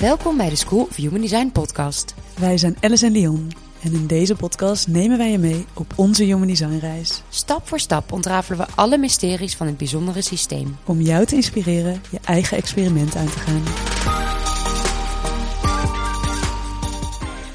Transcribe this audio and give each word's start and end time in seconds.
Welkom 0.00 0.36
bij 0.36 0.48
de 0.48 0.56
School 0.56 0.80
of 0.80 0.96
Human 0.96 1.20
Design 1.20 1.50
podcast. 1.52 2.14
Wij 2.38 2.58
zijn 2.58 2.76
Alice 2.80 3.06
en 3.06 3.12
Leon 3.12 3.50
en 3.82 3.92
in 3.92 4.06
deze 4.06 4.34
podcast 4.34 4.88
nemen 4.88 5.18
wij 5.18 5.30
je 5.30 5.38
mee 5.38 5.64
op 5.74 5.92
onze 5.96 6.24
Human 6.24 6.46
Design 6.46 6.78
reis. 6.78 7.22
Stap 7.28 7.68
voor 7.68 7.80
stap 7.80 8.12
ontrafelen 8.12 8.58
we 8.58 8.66
alle 8.74 8.98
mysteries 8.98 9.56
van 9.56 9.66
het 9.66 9.76
bijzondere 9.76 10.22
systeem. 10.22 10.76
Om 10.84 11.00
jou 11.00 11.24
te 11.24 11.34
inspireren 11.34 12.02
je 12.10 12.18
eigen 12.24 12.56
experiment 12.56 13.16
aan 13.16 13.26
te 13.26 13.38
gaan. 13.38 13.62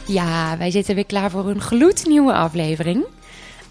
Ja, 0.07 0.57
wij 0.57 0.71
zitten 0.71 0.95
weer 0.95 1.05
klaar 1.05 1.31
voor 1.31 1.49
een 1.49 1.61
gloednieuwe 1.61 2.33
aflevering. 2.33 3.05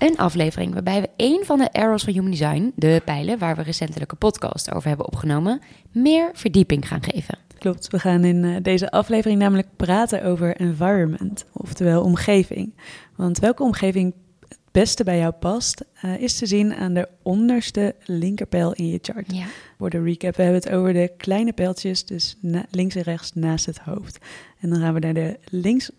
Een 0.04 0.16
aflevering 0.16 0.72
waarbij 0.72 1.00
we 1.00 1.08
één 1.16 1.44
van 1.44 1.58
de 1.58 1.72
arrows 1.72 2.04
van 2.04 2.12
Human 2.12 2.30
Design, 2.30 2.72
de 2.76 3.02
pijlen 3.04 3.38
waar 3.38 3.56
we 3.56 3.62
recentelijk 3.62 4.12
een 4.12 4.18
podcast 4.18 4.74
over 4.74 4.88
hebben 4.88 5.06
opgenomen, 5.06 5.60
meer 5.92 6.30
verdieping 6.32 6.88
gaan 6.88 7.02
geven. 7.02 7.38
Klopt, 7.58 7.88
we 7.88 7.98
gaan 7.98 8.24
in 8.24 8.44
eh, 8.44 8.56
deze 8.62 8.90
aflevering 8.90 9.40
namelijk 9.40 9.68
praten 9.76 10.24
over 10.24 10.56
environment, 10.56 11.44
oftewel 11.52 12.02
omgeving. 12.02 12.74
Want 13.16 13.38
welke 13.38 13.62
omgeving 13.62 14.14
het 14.48 14.58
beste 14.70 15.04
bij 15.04 15.18
jou 15.18 15.32
past, 15.32 15.84
uh, 16.04 16.20
is 16.20 16.38
te 16.38 16.46
zien 16.46 16.74
aan 16.74 16.94
de 16.94 17.08
onderste 17.22 17.94
linkerpijl 18.04 18.72
in 18.72 18.88
je 18.88 18.98
chart. 19.02 19.32
Ja. 19.32 19.46
Voor 19.78 19.90
de 19.90 20.02
recap, 20.02 20.36
we 20.36 20.42
hebben 20.42 20.60
het 20.60 20.70
over 20.70 20.92
de 20.92 21.12
kleine 21.16 21.52
pijltjes, 21.52 22.04
dus 22.04 22.36
na- 22.40 22.66
links 22.70 22.94
en 22.94 23.02
rechts 23.02 23.32
naast 23.34 23.66
het 23.66 23.78
hoofd. 23.78 24.18
En 24.60 24.70
dan 24.70 24.80
gaan 24.80 24.94
we 24.94 25.00
naar 25.00 25.14
de, 25.14 25.38
links, 25.48 25.90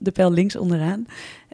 de 0.00 0.12
pijl 0.12 0.32
links 0.32 0.56
onderaan. 0.56 1.06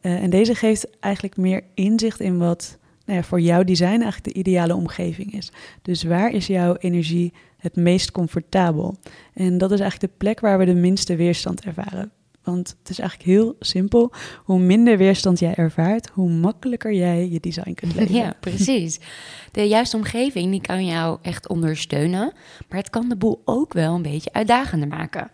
Uh, 0.02 0.22
en 0.22 0.30
deze 0.30 0.54
geeft 0.54 0.86
eigenlijk 1.00 1.36
meer 1.36 1.62
inzicht 1.74 2.20
in 2.20 2.38
wat 2.38 2.78
nou 3.04 3.18
ja, 3.18 3.24
voor 3.24 3.40
jouw 3.40 3.64
design 3.64 4.00
eigenlijk 4.00 4.24
de 4.24 4.32
ideale 4.32 4.74
omgeving 4.74 5.34
is. 5.34 5.52
Dus 5.82 6.02
waar 6.02 6.32
is 6.32 6.46
jouw 6.46 6.76
energie 6.76 7.32
het 7.56 7.76
meest 7.76 8.12
comfortabel? 8.12 8.96
En 9.34 9.58
dat 9.58 9.72
is 9.72 9.80
eigenlijk 9.80 10.12
de 10.12 10.18
plek 10.18 10.40
waar 10.40 10.58
we 10.58 10.64
de 10.64 10.74
minste 10.74 11.16
weerstand 11.16 11.64
ervaren. 11.64 12.12
Want 12.42 12.76
het 12.78 12.90
is 12.90 12.98
eigenlijk 12.98 13.30
heel 13.30 13.56
simpel. 13.60 14.12
Hoe 14.44 14.58
minder 14.58 14.98
weerstand 14.98 15.38
jij 15.38 15.54
ervaart, 15.54 16.08
hoe 16.08 16.30
makkelijker 16.30 16.92
jij 16.92 17.28
je 17.28 17.40
design 17.40 17.74
kunt 17.74 17.94
leven. 17.96 18.14
Ja, 18.14 18.34
precies. 18.40 19.00
De 19.52 19.68
juiste 19.68 19.96
omgeving 19.96 20.50
die 20.50 20.60
kan 20.60 20.86
jou 20.86 21.18
echt 21.22 21.48
ondersteunen, 21.48 22.32
maar 22.68 22.78
het 22.78 22.90
kan 22.90 23.08
de 23.08 23.16
boel 23.16 23.42
ook 23.44 23.72
wel 23.72 23.94
een 23.94 24.02
beetje 24.02 24.32
uitdagender 24.32 24.88
maken. 24.88 25.30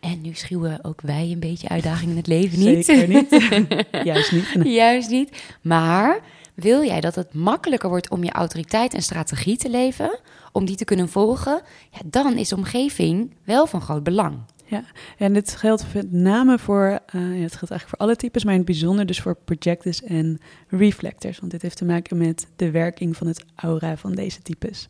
En 0.00 0.20
nu 0.20 0.34
schuwen 0.34 0.84
ook 0.84 1.00
wij 1.00 1.30
een 1.32 1.40
beetje 1.40 1.68
uitdaging 1.68 2.10
in 2.10 2.16
het 2.16 2.26
leven 2.26 2.58
niet. 2.58 2.84
Zeker 2.84 3.08
niet. 3.08 3.30
Juist 4.04 4.32
niet. 4.32 4.48
Juist 4.64 5.10
niet. 5.10 5.42
Maar 5.62 6.20
wil 6.54 6.84
jij 6.84 7.00
dat 7.00 7.14
het 7.14 7.34
makkelijker 7.34 7.88
wordt 7.88 8.10
om 8.10 8.24
je 8.24 8.30
autoriteit 8.30 8.94
en 8.94 9.02
strategie 9.02 9.56
te 9.56 9.70
leven, 9.70 10.18
om 10.52 10.64
die 10.64 10.76
te 10.76 10.84
kunnen 10.84 11.08
volgen, 11.08 11.60
ja, 11.90 11.98
dan 12.04 12.36
is 12.36 12.48
de 12.48 12.56
omgeving 12.56 13.34
wel 13.44 13.66
van 13.66 13.80
groot 13.80 14.02
belang. 14.02 14.38
Ja, 14.64 14.84
en 15.18 15.32
dit 15.32 15.56
geldt 15.56 15.94
met 15.94 16.12
name 16.12 16.58
voor, 16.58 16.84
uh, 17.14 17.36
ja, 17.36 17.42
het 17.42 17.54
geldt 17.54 17.70
eigenlijk 17.70 17.88
voor 17.88 17.98
alle 17.98 18.16
types, 18.16 18.44
maar 18.44 18.52
in 18.52 18.58
het 18.58 18.68
bijzonder 18.68 19.06
dus 19.06 19.20
voor 19.20 19.36
projectors 19.44 20.02
en 20.02 20.40
reflectors. 20.68 21.38
Want 21.38 21.52
dit 21.52 21.62
heeft 21.62 21.76
te 21.76 21.84
maken 21.84 22.16
met 22.16 22.46
de 22.56 22.70
werking 22.70 23.16
van 23.16 23.26
het 23.26 23.44
aura 23.54 23.96
van 23.96 24.14
deze 24.14 24.42
types. 24.42 24.88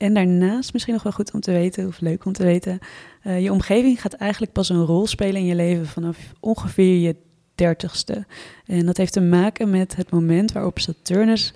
En 0.00 0.14
daarnaast 0.14 0.72
misschien 0.72 0.94
nog 0.94 1.02
wel 1.02 1.12
goed 1.12 1.32
om 1.32 1.40
te 1.40 1.52
weten, 1.52 1.86
of 1.86 2.00
leuk 2.00 2.24
om 2.24 2.32
te 2.32 2.44
weten, 2.44 2.78
uh, 3.24 3.42
je 3.42 3.52
omgeving 3.52 4.00
gaat 4.00 4.12
eigenlijk 4.12 4.52
pas 4.52 4.68
een 4.68 4.84
rol 4.84 5.06
spelen 5.06 5.40
in 5.40 5.46
je 5.46 5.54
leven 5.54 5.86
vanaf 5.86 6.32
ongeveer 6.40 6.96
je 6.96 7.16
dertigste. 7.54 8.26
En 8.66 8.86
dat 8.86 8.96
heeft 8.96 9.12
te 9.12 9.20
maken 9.20 9.70
met 9.70 9.96
het 9.96 10.10
moment 10.10 10.52
waarop 10.52 10.78
Saturnus 10.78 11.54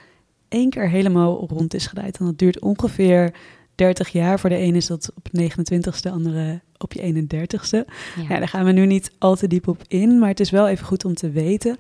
één 0.49 0.71
keer 0.71 0.89
helemaal 0.89 1.47
rond 1.49 1.75
is 1.75 1.87
gedraaid. 1.87 2.19
En 2.19 2.25
dat 2.25 2.39
duurt 2.39 2.61
ongeveer 2.61 3.35
30 3.75 4.09
jaar. 4.09 4.41
Voor 4.41 4.51
de 4.51 4.57
ene 4.57 4.77
is 4.77 4.87
dat 4.87 5.13
op 5.15 5.29
29ste, 5.41 6.01
de 6.01 6.11
andere 6.11 6.61
op 6.79 6.93
je 6.93 7.27
31ste. 7.27 7.93
Ja. 8.17 8.23
ja, 8.29 8.39
daar 8.39 8.49
gaan 8.49 8.65
we 8.65 8.73
nu 8.73 8.87
niet 8.87 9.11
al 9.19 9.37
te 9.37 9.47
diep 9.47 9.69
op 9.69 9.83
in, 9.89 10.19
maar 10.19 10.29
het 10.29 10.41
is 10.41 10.51
wel 10.51 10.69
even 10.69 10.87
goed 10.87 11.05
om 11.05 11.15
te 11.15 11.31
weten. 11.31 11.77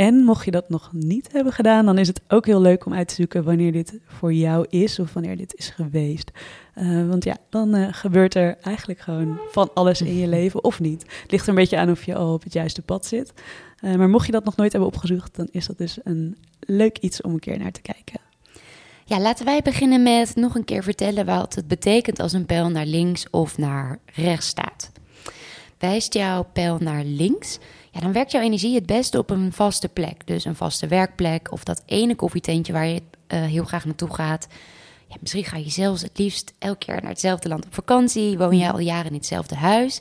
En 0.00 0.24
mocht 0.24 0.44
je 0.44 0.50
dat 0.50 0.68
nog 0.68 0.90
niet 0.92 1.32
hebben 1.32 1.52
gedaan, 1.52 1.86
dan 1.86 1.98
is 1.98 2.08
het 2.08 2.20
ook 2.28 2.46
heel 2.46 2.60
leuk 2.60 2.86
om 2.86 2.94
uit 2.94 3.08
te 3.08 3.14
zoeken 3.14 3.44
wanneer 3.44 3.72
dit 3.72 3.98
voor 4.06 4.32
jou 4.32 4.66
is 4.68 4.98
of 4.98 5.12
wanneer 5.12 5.36
dit 5.36 5.54
is 5.54 5.68
geweest. 5.68 6.30
Uh, 6.74 7.08
want 7.08 7.24
ja, 7.24 7.36
dan 7.48 7.76
uh, 7.76 7.88
gebeurt 7.90 8.34
er 8.34 8.56
eigenlijk 8.60 9.00
gewoon 9.00 9.40
van 9.50 9.70
alles 9.74 10.00
in 10.00 10.16
je 10.16 10.28
leven 10.28 10.64
of 10.64 10.80
niet. 10.80 11.02
Het 11.22 11.30
ligt 11.30 11.42
er 11.42 11.48
een 11.48 11.54
beetje 11.54 11.78
aan 11.78 11.90
of 11.90 12.04
je 12.04 12.14
al 12.14 12.32
op 12.32 12.42
het 12.42 12.52
juiste 12.52 12.82
pad 12.82 13.06
zit. 13.06 13.32
Uh, 13.80 13.94
maar 13.94 14.08
mocht 14.08 14.26
je 14.26 14.32
dat 14.32 14.44
nog 14.44 14.56
nooit 14.56 14.72
hebben 14.72 14.90
opgezocht, 14.90 15.36
dan 15.36 15.48
is 15.50 15.66
dat 15.66 15.78
dus 15.78 15.98
een 16.04 16.36
leuk 16.60 16.98
iets 16.98 17.20
om 17.20 17.32
een 17.32 17.38
keer 17.38 17.58
naar 17.58 17.72
te 17.72 17.82
kijken. 17.82 18.20
Ja, 19.04 19.20
laten 19.20 19.44
wij 19.44 19.60
beginnen 19.62 20.02
met 20.02 20.36
nog 20.36 20.54
een 20.54 20.64
keer 20.64 20.82
vertellen 20.82 21.26
wat 21.26 21.54
het 21.54 21.68
betekent 21.68 22.20
als 22.20 22.32
een 22.32 22.46
pijl 22.46 22.68
naar 22.68 22.86
links 22.86 23.30
of 23.30 23.58
naar 23.58 23.98
rechts 24.14 24.46
staat. 24.46 24.90
Wijst 25.78 26.14
jouw 26.14 26.46
pijl 26.52 26.78
naar 26.78 27.04
links, 27.04 27.58
ja, 27.90 28.00
dan 28.00 28.12
werkt 28.12 28.30
jouw 28.30 28.42
energie 28.42 28.74
het 28.74 28.86
beste 28.86 29.18
op 29.18 29.30
een 29.30 29.52
vaste 29.52 29.88
plek. 29.88 30.26
Dus 30.26 30.44
een 30.44 30.56
vaste 30.56 30.86
werkplek 30.86 31.52
of 31.52 31.64
dat 31.64 31.82
ene 31.86 32.14
koffietentje 32.14 32.72
waar 32.72 32.86
je 32.86 33.02
uh, 33.28 33.44
heel 33.44 33.64
graag 33.64 33.84
naartoe 33.84 34.14
gaat. 34.14 34.46
Ja, 35.08 35.16
misschien 35.20 35.44
ga 35.44 35.56
je 35.56 35.70
zelfs 35.70 36.02
het 36.02 36.18
liefst 36.18 36.54
elk 36.58 36.82
jaar 36.82 37.00
naar 37.00 37.10
hetzelfde 37.10 37.48
land 37.48 37.66
op 37.66 37.74
vakantie. 37.74 38.38
Woon 38.38 38.58
je 38.58 38.72
al 38.72 38.78
jaren 38.78 39.10
in 39.10 39.16
hetzelfde 39.16 39.54
huis. 39.54 40.00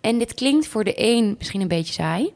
En 0.00 0.18
dit 0.18 0.34
klinkt 0.34 0.66
voor 0.66 0.84
de 0.84 0.92
een 0.96 1.34
misschien 1.38 1.60
een 1.60 1.68
beetje 1.68 1.92
saai. 1.92 2.32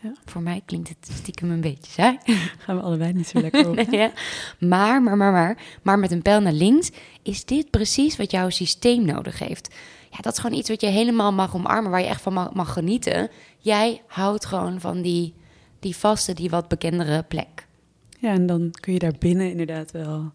Ja. 0.00 0.12
Voor 0.24 0.42
mij 0.42 0.62
klinkt 0.66 0.88
het 0.88 1.10
stiekem 1.12 1.50
een 1.50 1.60
beetje 1.60 1.90
saai. 1.90 2.18
Gaan 2.58 2.76
we 2.76 2.82
allebei 2.82 3.12
niet 3.12 3.28
zo 3.28 3.40
lekker 3.40 3.68
op. 3.68 3.74
nee, 3.86 3.86
ja. 3.90 4.12
maar, 4.58 5.02
maar, 5.02 5.16
maar, 5.16 5.32
maar, 5.32 5.58
maar 5.82 5.98
met 5.98 6.10
een 6.10 6.22
pijl 6.22 6.40
naar 6.40 6.52
links 6.52 6.90
is 7.22 7.44
dit 7.44 7.70
precies 7.70 8.16
wat 8.16 8.30
jouw 8.30 8.50
systeem 8.50 9.04
nodig 9.04 9.38
heeft. 9.38 9.74
Ja, 10.10 10.20
dat 10.20 10.32
is 10.32 10.38
gewoon 10.38 10.58
iets 10.58 10.68
wat 10.68 10.80
je 10.80 10.86
helemaal 10.86 11.32
mag 11.32 11.54
omarmen, 11.54 11.90
waar 11.90 12.00
je 12.00 12.06
echt 12.06 12.20
van 12.20 12.32
mag, 12.32 12.52
mag 12.52 12.72
genieten. 12.72 13.30
Jij 13.64 14.02
houdt 14.06 14.46
gewoon 14.46 14.80
van 14.80 15.02
die, 15.02 15.34
die 15.80 15.96
vaste, 15.96 16.34
die 16.34 16.50
wat 16.50 16.68
bekendere 16.68 17.22
plek. 17.22 17.66
Ja, 18.18 18.32
en 18.32 18.46
dan 18.46 18.70
kun 18.80 18.92
je 18.92 18.98
daar 18.98 19.14
binnen 19.18 19.50
inderdaad 19.50 19.90
wel 19.90 20.32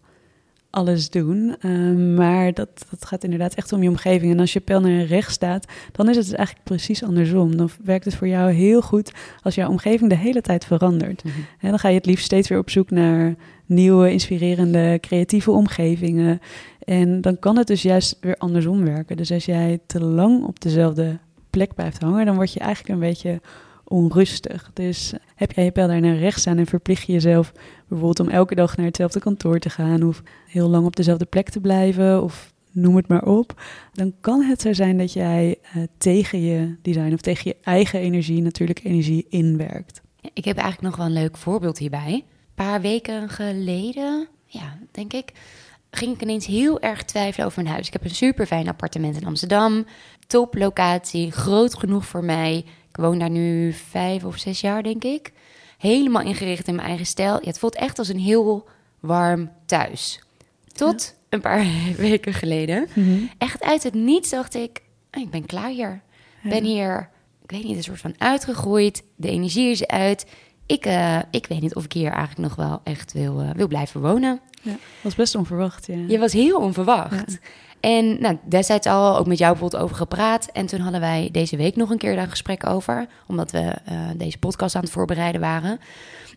alles 0.70 1.10
doen. 1.10 1.56
Uh, 1.60 2.16
maar 2.16 2.52
dat, 2.54 2.86
dat 2.90 3.04
gaat 3.04 3.24
inderdaad 3.24 3.54
echt 3.54 3.72
om 3.72 3.82
je 3.82 3.88
omgeving. 3.88 4.32
En 4.32 4.40
als 4.40 4.52
je 4.52 4.60
pijl 4.60 4.80
naar 4.80 5.04
rechts 5.04 5.34
staat, 5.34 5.66
dan 5.92 6.08
is 6.08 6.16
het 6.16 6.24
dus 6.24 6.34
eigenlijk 6.34 6.66
precies 6.66 7.04
andersom. 7.04 7.56
Dan 7.56 7.70
werkt 7.84 8.04
het 8.04 8.14
voor 8.14 8.28
jou 8.28 8.52
heel 8.52 8.82
goed 8.82 9.12
als 9.42 9.54
jouw 9.54 9.68
omgeving 9.68 10.10
de 10.10 10.16
hele 10.16 10.40
tijd 10.40 10.64
verandert. 10.64 11.22
En 11.60 11.70
dan 11.70 11.78
ga 11.78 11.88
je 11.88 11.96
het 11.96 12.06
liefst 12.06 12.24
steeds 12.24 12.48
weer 12.48 12.58
op 12.58 12.70
zoek 12.70 12.90
naar 12.90 13.34
nieuwe, 13.66 14.12
inspirerende, 14.12 14.98
creatieve 15.00 15.50
omgevingen. 15.50 16.40
En 16.84 17.20
dan 17.20 17.38
kan 17.38 17.56
het 17.56 17.66
dus 17.66 17.82
juist 17.82 18.16
weer 18.20 18.36
andersom 18.36 18.84
werken. 18.84 19.16
Dus 19.16 19.32
als 19.32 19.44
jij 19.44 19.78
te 19.86 20.04
lang 20.04 20.44
op 20.44 20.60
dezelfde 20.60 21.18
plek 21.50 21.74
blijft 21.74 22.00
hangen, 22.02 22.26
dan 22.26 22.34
word 22.34 22.52
je 22.52 22.60
eigenlijk 22.60 22.94
een 22.94 23.08
beetje 23.08 23.40
onrustig. 23.84 24.70
Dus 24.74 25.12
heb 25.34 25.52
jij 25.52 25.64
je 25.64 25.70
pijl 25.70 25.88
daar 25.88 26.00
naar 26.00 26.16
rechts 26.16 26.40
staan 26.40 26.58
en 26.58 26.66
verplicht 26.66 27.06
je 27.06 27.12
jezelf 27.12 27.52
bijvoorbeeld 27.88 28.20
om 28.20 28.28
elke 28.28 28.54
dag 28.54 28.76
naar 28.76 28.86
hetzelfde 28.86 29.20
kantoor 29.20 29.58
te 29.58 29.70
gaan 29.70 30.02
of 30.02 30.22
heel 30.46 30.68
lang 30.68 30.86
op 30.86 30.96
dezelfde 30.96 31.24
plek 31.24 31.48
te 31.48 31.60
blijven 31.60 32.22
of 32.22 32.52
noem 32.72 32.96
het 32.96 33.08
maar 33.08 33.24
op, 33.24 33.62
dan 33.92 34.14
kan 34.20 34.42
het 34.42 34.60
zo 34.60 34.72
zijn 34.72 34.98
dat 34.98 35.12
jij 35.12 35.58
uh, 35.76 35.82
tegen 35.98 36.40
je 36.40 36.76
design 36.82 37.12
of 37.12 37.20
tegen 37.20 37.42
je 37.44 37.56
eigen 37.62 38.00
energie, 38.00 38.42
natuurlijke 38.42 38.88
energie 38.88 39.26
inwerkt. 39.28 40.00
Ik 40.32 40.44
heb 40.44 40.56
eigenlijk 40.56 40.88
nog 40.88 40.96
wel 40.96 41.06
een 41.06 41.22
leuk 41.22 41.36
voorbeeld 41.36 41.78
hierbij. 41.78 42.12
Een 42.12 42.66
paar 42.66 42.80
weken 42.80 43.28
geleden, 43.28 44.28
ja, 44.46 44.78
denk 44.90 45.12
ik, 45.12 45.32
ging 45.90 46.14
ik 46.14 46.22
ineens 46.22 46.46
heel 46.46 46.80
erg 46.80 47.02
twijfelen 47.02 47.46
over 47.46 47.62
mijn 47.62 47.74
huis. 47.74 47.86
Ik 47.86 47.92
heb 47.92 48.04
een 48.04 48.10
super 48.10 48.46
fijn 48.46 48.68
appartement 48.68 49.16
in 49.16 49.26
Amsterdam, 49.26 49.86
top 50.26 50.54
locatie, 50.54 51.30
groot 51.32 51.74
genoeg 51.74 52.06
voor 52.06 52.24
mij. 52.24 52.64
Ik 52.88 52.96
woon 52.96 53.18
daar 53.18 53.30
nu 53.30 53.72
vijf 53.72 54.24
of 54.24 54.38
zes 54.38 54.60
jaar, 54.60 54.82
denk 54.82 55.04
ik. 55.04 55.32
Helemaal 55.78 56.22
ingericht 56.22 56.68
in 56.68 56.74
mijn 56.74 56.88
eigen 56.88 57.06
stijl. 57.06 57.34
Ja, 57.34 57.46
het 57.46 57.58
voelt 57.58 57.74
echt 57.74 57.98
als 57.98 58.08
een 58.08 58.18
heel 58.18 58.68
warm 59.00 59.50
thuis. 59.66 60.20
Tot 60.72 61.02
ja. 61.02 61.26
een 61.28 61.40
paar 61.40 61.66
weken 61.96 62.34
geleden. 62.34 62.88
Mm-hmm. 62.94 63.30
Echt 63.38 63.62
uit 63.62 63.82
het 63.82 63.94
niets 63.94 64.30
dacht 64.30 64.54
ik, 64.54 64.82
oh, 65.12 65.22
ik 65.22 65.30
ben 65.30 65.46
klaar 65.46 65.70
hier. 65.70 66.02
Ik 66.42 66.42
ja. 66.42 66.50
ben 66.50 66.64
hier, 66.64 67.10
ik 67.42 67.50
weet 67.50 67.64
niet, 67.64 67.76
een 67.76 67.82
soort 67.82 68.00
van 68.00 68.14
uitgegroeid. 68.18 69.02
De 69.16 69.28
energie 69.28 69.70
is 69.70 69.86
uit. 69.86 70.26
Ik, 70.70 70.86
uh, 70.86 71.18
ik 71.30 71.46
weet 71.46 71.60
niet 71.60 71.74
of 71.74 71.84
ik 71.84 71.92
hier 71.92 72.10
eigenlijk 72.12 72.48
nog 72.48 72.66
wel 72.66 72.80
echt 72.84 73.12
wil, 73.12 73.42
uh, 73.42 73.50
wil 73.50 73.68
blijven 73.68 74.00
wonen. 74.00 74.40
Ja, 74.62 74.76
was 75.00 75.14
best 75.14 75.34
onverwacht, 75.34 75.86
ja. 75.86 75.98
Je 76.08 76.18
was 76.18 76.32
heel 76.32 76.58
onverwacht. 76.58 77.32
Ja. 77.32 77.48
En 77.80 78.20
nou, 78.20 78.38
destijds 78.48 78.86
al 78.86 79.18
ook 79.18 79.26
met 79.26 79.38
jou 79.38 79.50
bijvoorbeeld 79.52 79.82
over 79.82 79.96
gepraat. 79.96 80.46
En 80.52 80.66
toen 80.66 80.80
hadden 80.80 81.00
wij 81.00 81.28
deze 81.32 81.56
week 81.56 81.76
nog 81.76 81.90
een 81.90 81.98
keer 81.98 82.14
daar 82.14 82.24
een 82.24 82.30
gesprek 82.30 82.66
over. 82.66 83.06
Omdat 83.26 83.50
we 83.50 83.76
uh, 83.90 84.08
deze 84.16 84.38
podcast 84.38 84.74
aan 84.74 84.82
het 84.82 84.90
voorbereiden 84.90 85.40
waren. 85.40 85.78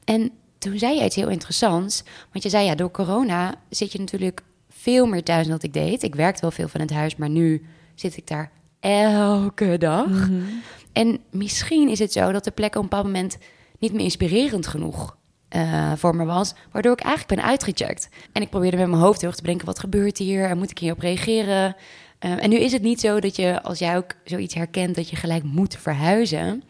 En 0.06 0.32
toen 0.58 0.78
zei 0.78 0.98
je 0.98 1.06
iets 1.06 1.16
heel 1.16 1.30
interessants. 1.30 2.04
Want 2.32 2.44
je 2.44 2.50
zei, 2.50 2.66
ja, 2.66 2.76
door 2.76 2.92
corona 2.92 3.56
zit 3.70 3.92
je 3.92 4.00
natuurlijk 4.00 4.44
veel 4.70 5.06
meer 5.06 5.24
thuis 5.24 5.44
dan 5.44 5.52
dat 5.52 5.64
ik 5.64 5.74
deed. 5.74 6.04
Ik 6.04 6.16
werkte 6.16 6.42
wel 6.42 6.52
veel 6.52 6.68
van 6.68 6.82
het 6.82 6.94
huis, 6.94 7.16
maar 7.16 7.30
nu 7.30 7.66
zit 7.96 8.18
ik 8.18 8.28
daar 8.28 8.52
elke 8.80 9.78
dag. 9.78 10.08
Mm-hmm. 10.08 10.62
En 10.92 11.20
misschien 11.32 11.90
is 11.90 12.00
het 12.00 12.12
zo 12.12 12.32
dat 12.32 12.44
de 12.44 12.52
plek 12.52 12.76
op 12.76 12.84
een 12.84 12.90
bepaald 12.90 13.06
moment 13.06 13.38
niet 13.84 13.94
meer 13.94 14.04
inspirerend 14.04 14.68
genoeg 14.68 15.18
uh, 15.56 15.92
voor 15.96 16.16
me 16.16 16.26
was. 16.26 16.54
Waardoor 16.72 16.92
ik 16.92 17.02
eigenlijk 17.02 17.36
ben 17.36 17.50
uitgecheckt. 17.50 18.10
En 18.32 18.42
ik 18.42 18.50
probeerde 18.50 18.78
met 18.78 18.88
mijn 18.88 19.02
hoofd 19.02 19.20
heel 19.20 19.30
erg 19.30 19.38
te 19.38 19.44
bedenken: 19.44 19.66
wat 19.68 19.80
gebeurt 19.80 20.18
hier? 20.18 20.50
En 20.50 20.58
moet 20.58 20.72
ik 20.72 20.78
hierop 20.78 21.00
reageren? 21.00 21.76
Eh, 22.20 22.44
en 22.44 22.50
nu 22.50 22.56
is 22.56 22.72
het 22.72 22.82
niet 22.82 23.00
zo 23.00 23.20
dat 23.20 23.36
je, 23.36 23.62
als 23.62 23.80
jij 23.80 23.98
ook 23.98 24.12
zoiets 24.24 24.54
herkent, 24.54 24.96
dat 24.96 25.10
je 25.10 25.16
gelijk 25.16 25.44
moet 25.44 25.76
verhuizen. 25.76 26.64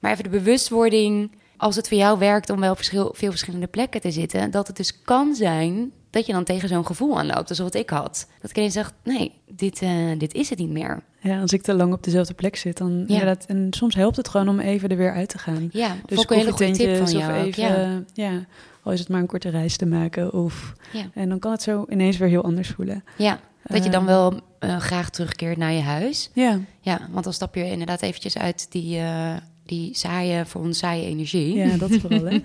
Maar 0.00 0.12
even 0.12 0.24
de 0.24 0.30
bewustwording, 0.30 1.32
als 1.56 1.76
het 1.76 1.88
voor 1.88 1.96
jou 1.96 2.18
werkt 2.18 2.50
om 2.50 2.60
wel 2.60 2.74
verschil, 2.74 3.12
veel 3.16 3.30
verschillende 3.30 3.66
plekken 3.66 4.00
te 4.00 4.10
zitten, 4.10 4.50
dat 4.50 4.66
het 4.66 4.76
dus 4.76 5.02
kan 5.02 5.34
zijn 5.34 5.92
dat 6.14 6.26
je 6.26 6.32
dan 6.32 6.44
tegen 6.44 6.68
zo'n 6.68 6.86
gevoel 6.86 7.18
aanloopt, 7.18 7.46
zoals 7.56 7.72
wat 7.72 7.74
ik 7.74 7.90
had. 7.90 8.26
Dat 8.40 8.50
ik 8.50 8.56
ineens 8.56 8.72
zegt, 8.74 8.92
nee, 9.04 9.32
dit, 9.50 9.82
eh, 9.82 9.90
dit 10.18 10.34
is 10.34 10.50
het 10.50 10.58
niet 10.58 10.70
meer. 10.70 11.02
Ja, 11.20 11.40
als 11.40 11.52
ik 11.52 11.62
te 11.62 11.74
lang 11.74 11.92
op 11.92 12.02
dezelfde 12.04 12.34
plek 12.34 12.56
zit, 12.56 12.76
dan 12.78 12.90
Ja. 12.92 13.04
inderdaad... 13.06 13.44
En 13.46 13.66
soms 13.70 13.94
helpt 13.94 14.16
het 14.16 14.28
gewoon 14.28 14.48
om 14.48 14.60
even 14.60 14.88
er 14.88 14.96
weer 14.96 15.12
uit 15.12 15.28
te 15.28 15.38
gaan. 15.38 15.68
Ja, 15.72 15.96
Dus 16.06 16.22
ik 16.22 16.30
een 16.30 16.36
hele 16.36 16.50
goede 16.52 16.70
tip 16.72 16.96
van 16.96 17.12
jou. 17.18 17.38
ook, 17.40 17.44
even, 17.46 18.06
ja. 18.14 18.30
ja. 18.30 18.44
al 18.82 18.92
is 18.92 18.98
het 18.98 19.08
maar 19.08 19.20
een 19.20 19.26
korte 19.26 19.48
reis 19.48 19.76
te 19.76 19.86
maken. 19.86 20.32
Of, 20.32 20.74
Ja. 20.92 21.04
En 21.14 21.28
dan 21.28 21.38
kan 21.38 21.50
het 21.52 21.62
zo 21.62 21.86
ineens 21.88 22.16
weer 22.16 22.28
heel 22.28 22.44
anders 22.44 22.68
voelen. 22.68 23.04
ja, 23.18 23.40
dat 23.62 23.84
je 23.84 23.90
dan 23.90 24.00
Ehm. 24.00 24.10
wel 24.10 24.40
eh, 24.58 24.76
graag 24.76 25.10
terugkeert 25.10 25.56
naar 25.56 25.72
je 25.72 25.80
huis. 25.82 26.30
Ja, 26.32 26.60
Ja, 26.80 27.08
want 27.10 27.24
dan 27.24 27.32
stap 27.32 27.54
je 27.54 27.70
inderdaad 27.70 28.02
eventjes 28.02 28.38
uit 28.38 28.66
die, 28.70 28.98
eh, 28.98 29.32
die 29.66 29.94
saaie, 29.96 30.44
voor 30.44 30.60
ons 30.60 30.78
saaie 30.78 31.04
energie. 31.06 31.54
ja 31.56 31.76
dat 31.76 31.90
vooral. 31.96 32.24
Hè? 32.24 32.38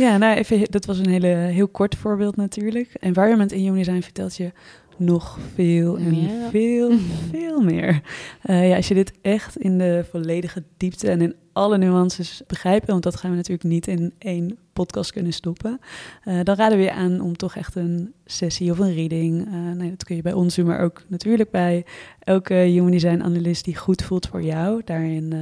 ja, 0.00 0.16
nou 0.16 0.36
even, 0.36 0.64
dat 0.70 0.84
was 0.84 0.98
een 0.98 1.08
hele, 1.08 1.26
heel 1.26 1.68
kort 1.68 1.94
voorbeeld 1.96 2.36
natuurlijk. 2.36 2.94
Environment 3.00 3.52
in 3.52 3.60
Human 3.60 3.76
Design 3.76 4.00
vertelt 4.00 4.36
je 4.36 4.52
nog 4.96 5.38
veel 5.54 5.98
en 5.98 6.22
Ja. 6.22 6.48
veel, 6.50 6.90
veel 7.32 7.60
meer. 7.60 8.00
Eh, 8.42 8.68
ja, 8.68 8.76
als 8.76 8.88
je 8.88 8.94
dit 8.94 9.12
echt 9.22 9.56
in 9.56 9.78
de 9.78 10.04
volledige 10.10 10.62
diepte 10.76 11.10
en 11.10 11.20
in 11.20 11.34
alle 11.52 11.78
nuances 11.78 12.42
begrijpen, 12.46 12.88
want 12.90 13.02
dat 13.02 13.16
gaan 13.16 13.30
we 13.30 13.36
natuurlijk 13.36 13.68
niet 13.68 13.86
in 13.86 14.12
één 14.18 14.58
podcast 14.72 15.12
kunnen 15.12 15.32
stoppen, 15.32 15.78
eh, 16.24 16.40
dan 16.42 16.56
raden 16.56 16.78
we 16.78 16.84
je 16.84 16.92
aan 16.92 17.20
om 17.20 17.36
toch 17.36 17.56
echt 17.56 17.74
een 17.74 18.12
sessie 18.24 18.70
of 18.70 18.78
een 18.78 18.94
reading. 18.94 19.46
eh 19.46 19.52
nee, 19.76 19.90
dat 19.90 20.04
kun 20.04 20.16
je 20.16 20.22
bij 20.22 20.32
ons 20.32 20.54
doen, 20.54 20.66
maar 20.66 20.80
ook 20.80 21.02
natuurlijk 21.08 21.50
bij 21.50 21.84
elke 22.18 22.54
Human 22.54 22.90
Design 22.90 23.22
analyst 23.22 23.64
die 23.64 23.76
goed 23.76 24.02
voelt 24.02 24.26
voor 24.26 24.42
jou. 24.42 24.82
Daarin 24.84 25.32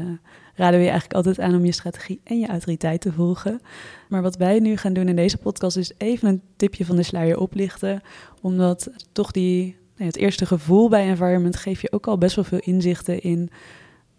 raden 0.58 0.78
we 0.78 0.84
je 0.84 0.90
eigenlijk 0.90 1.14
altijd 1.14 1.40
aan 1.40 1.54
om 1.54 1.64
je 1.64 1.72
strategie 1.72 2.20
en 2.24 2.38
je 2.38 2.46
autoriteit 2.46 3.00
te 3.00 3.12
volgen. 3.12 3.60
Maar 4.08 4.22
wat 4.22 4.36
wij 4.36 4.58
nu 4.58 4.76
gaan 4.76 4.92
doen 4.92 5.08
in 5.08 5.16
deze 5.16 5.38
podcast 5.38 5.76
is 5.76 5.92
even 5.98 6.28
een 6.28 6.42
tipje 6.56 6.84
van 6.84 6.96
de 6.96 7.02
sluier 7.02 7.38
oplichten. 7.38 8.00
Omdat 8.40 8.90
toch 9.12 9.30
die, 9.30 9.76
het 9.96 10.16
eerste 10.16 10.46
gevoel 10.46 10.88
bij 10.88 11.08
environment 11.08 11.56
geeft 11.56 11.80
je 11.80 11.92
ook 11.92 12.06
al 12.06 12.18
best 12.18 12.36
wel 12.36 12.44
veel 12.44 12.58
inzichten 12.58 13.20
in, 13.20 13.50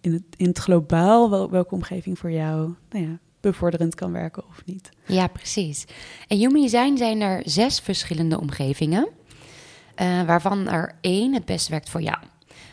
in, 0.01 0.13
het, 0.13 0.23
in 0.37 0.47
het 0.47 0.59
globaal. 0.59 1.29
Wel, 1.29 1.49
welke 1.49 1.75
omgeving 1.75 2.19
voor 2.19 2.31
jou 2.31 2.73
nou 2.89 3.05
ja, 3.05 3.19
bevorderend 3.39 3.95
kan 3.95 4.11
werken 4.11 4.43
of 4.49 4.65
niet. 4.65 4.89
Ja, 5.05 5.27
precies. 5.27 5.85
En 6.27 6.37
Human 6.37 6.69
zijn 6.97 7.21
er 7.21 7.41
zes 7.45 7.79
verschillende 7.79 8.39
omgevingen, 8.39 9.09
eh, 9.95 10.23
waarvan 10.23 10.67
er 10.67 10.95
één 11.01 11.33
het 11.33 11.45
best 11.45 11.67
werkt 11.67 11.89
voor 11.89 12.01
jou. 12.01 12.17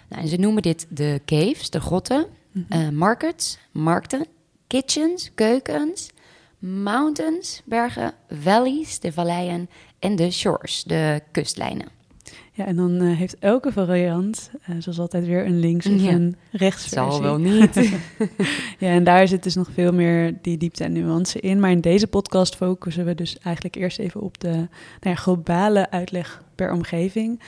Nou, 0.08 0.22
en 0.22 0.28
ze 0.28 0.36
noemen 0.36 0.62
dit 0.62 0.86
de 0.88 1.20
caves, 1.24 1.70
de 1.70 1.80
grotten, 1.80 2.26
eh, 2.68 2.88
markets, 2.88 3.58
markten, 3.72 4.26
kitchens, 4.66 5.30
keukens, 5.34 6.10
mountains, 6.58 7.62
bergen, 7.64 8.12
valleys, 8.30 9.00
de 9.00 9.12
valleien 9.12 9.68
en 9.98 10.16
de 10.16 10.30
shores, 10.30 10.82
de 10.84 11.20
kustlijnen. 11.32 11.86
Ja, 12.52 12.64
en 12.66 12.76
dan 12.76 13.00
eh, 13.00 13.16
heeft 13.16 13.38
elke 13.38 13.72
variant, 13.72 14.50
eh, 14.62 14.74
zoals 14.78 14.98
altijd, 14.98 15.26
weer 15.26 15.46
een 15.46 15.58
links- 15.60 15.86
of 15.86 16.00
Ja. 16.02 16.10
een 16.12 16.36
rechtsversie. 16.52 17.10
zal 17.12 17.22
wel 17.22 17.38
niet. 17.52 17.74
Ja, 18.78 18.88
en 18.88 19.04
daar 19.04 19.28
zit 19.28 19.42
dus 19.42 19.54
nog 19.54 19.68
veel 19.74 19.92
meer 19.92 20.34
die 20.42 20.56
diepte 20.56 20.84
en 20.84 20.92
nuance 20.92 21.40
in. 21.40 21.60
Maar 21.60 21.70
in 21.70 21.80
deze 21.80 22.06
podcast 22.06 22.56
focussen 22.56 23.04
we 23.04 23.14
dus 23.14 23.38
eigenlijk 23.38 23.76
eerst 23.76 23.98
even 23.98 24.20
op 24.20 24.40
de 24.40 24.48
nou 24.50 24.68
ja, 25.00 25.14
globale 25.14 25.90
uitleg 25.90 26.42
per 26.54 26.72
omgeving. 26.72 27.40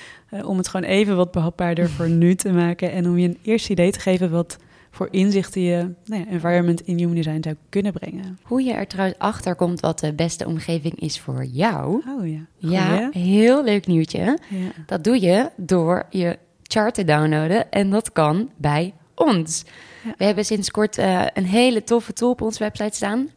om 0.44 0.56
het 0.58 0.68
gewoon 0.68 0.86
even 0.90 1.16
wat 1.16 1.30
behapbaarder 1.32 1.88
voor 1.96 2.08
nu 2.08 2.34
te 2.34 2.52
maken. 2.52 2.92
En 2.92 3.06
om 3.06 3.18
je 3.18 3.28
een 3.28 3.38
eerste 3.42 3.72
idee 3.72 3.90
te 3.92 4.00
geven 4.00 4.30
wat 4.30 4.56
voor 4.98 5.08
inzichten 5.10 5.62
je 5.62 5.94
nou 6.04 6.22
ja, 6.22 6.30
environment 6.30 6.80
in 6.80 6.98
human 6.98 7.14
design 7.14 7.42
zou 7.42 7.56
kunnen 7.68 7.92
brengen. 7.92 8.38
Hoe 8.42 8.62
je 8.62 8.72
er 8.72 8.86
trouwens 8.86 9.18
achter 9.18 9.54
komt 9.54 9.80
wat 9.80 9.98
de 9.98 10.12
beste 10.12 10.46
omgeving 10.46 11.00
is 11.00 11.20
voor 11.20 11.44
jou. 11.44 12.02
Oh 12.18 12.28
ja. 12.28 12.46
Ja, 12.56 13.08
heel 13.12 13.64
leuk 13.64 13.86
nieuwtje. 13.86 14.18
ja. 14.18 14.38
Dat 14.86 15.04
doe 15.04 15.20
je 15.20 15.50
door 15.56 16.06
je 16.10 16.38
chart 16.62 16.94
te 16.94 17.04
downloaden 17.04 17.70
en 17.70 17.90
dat 17.90 18.12
kan 18.12 18.50
bij 18.56 18.94
ons. 19.14 19.64
Ja. 20.04 20.14
We 20.16 20.24
hebben 20.24 20.44
sinds 20.44 20.70
kort 20.70 20.98
eh, 20.98 21.26
een 21.34 21.46
hele 21.46 21.84
toffe 21.84 22.12
tool 22.12 22.30
op 22.30 22.40
onze 22.40 22.58
website 22.58 22.96
staan. 22.96 23.28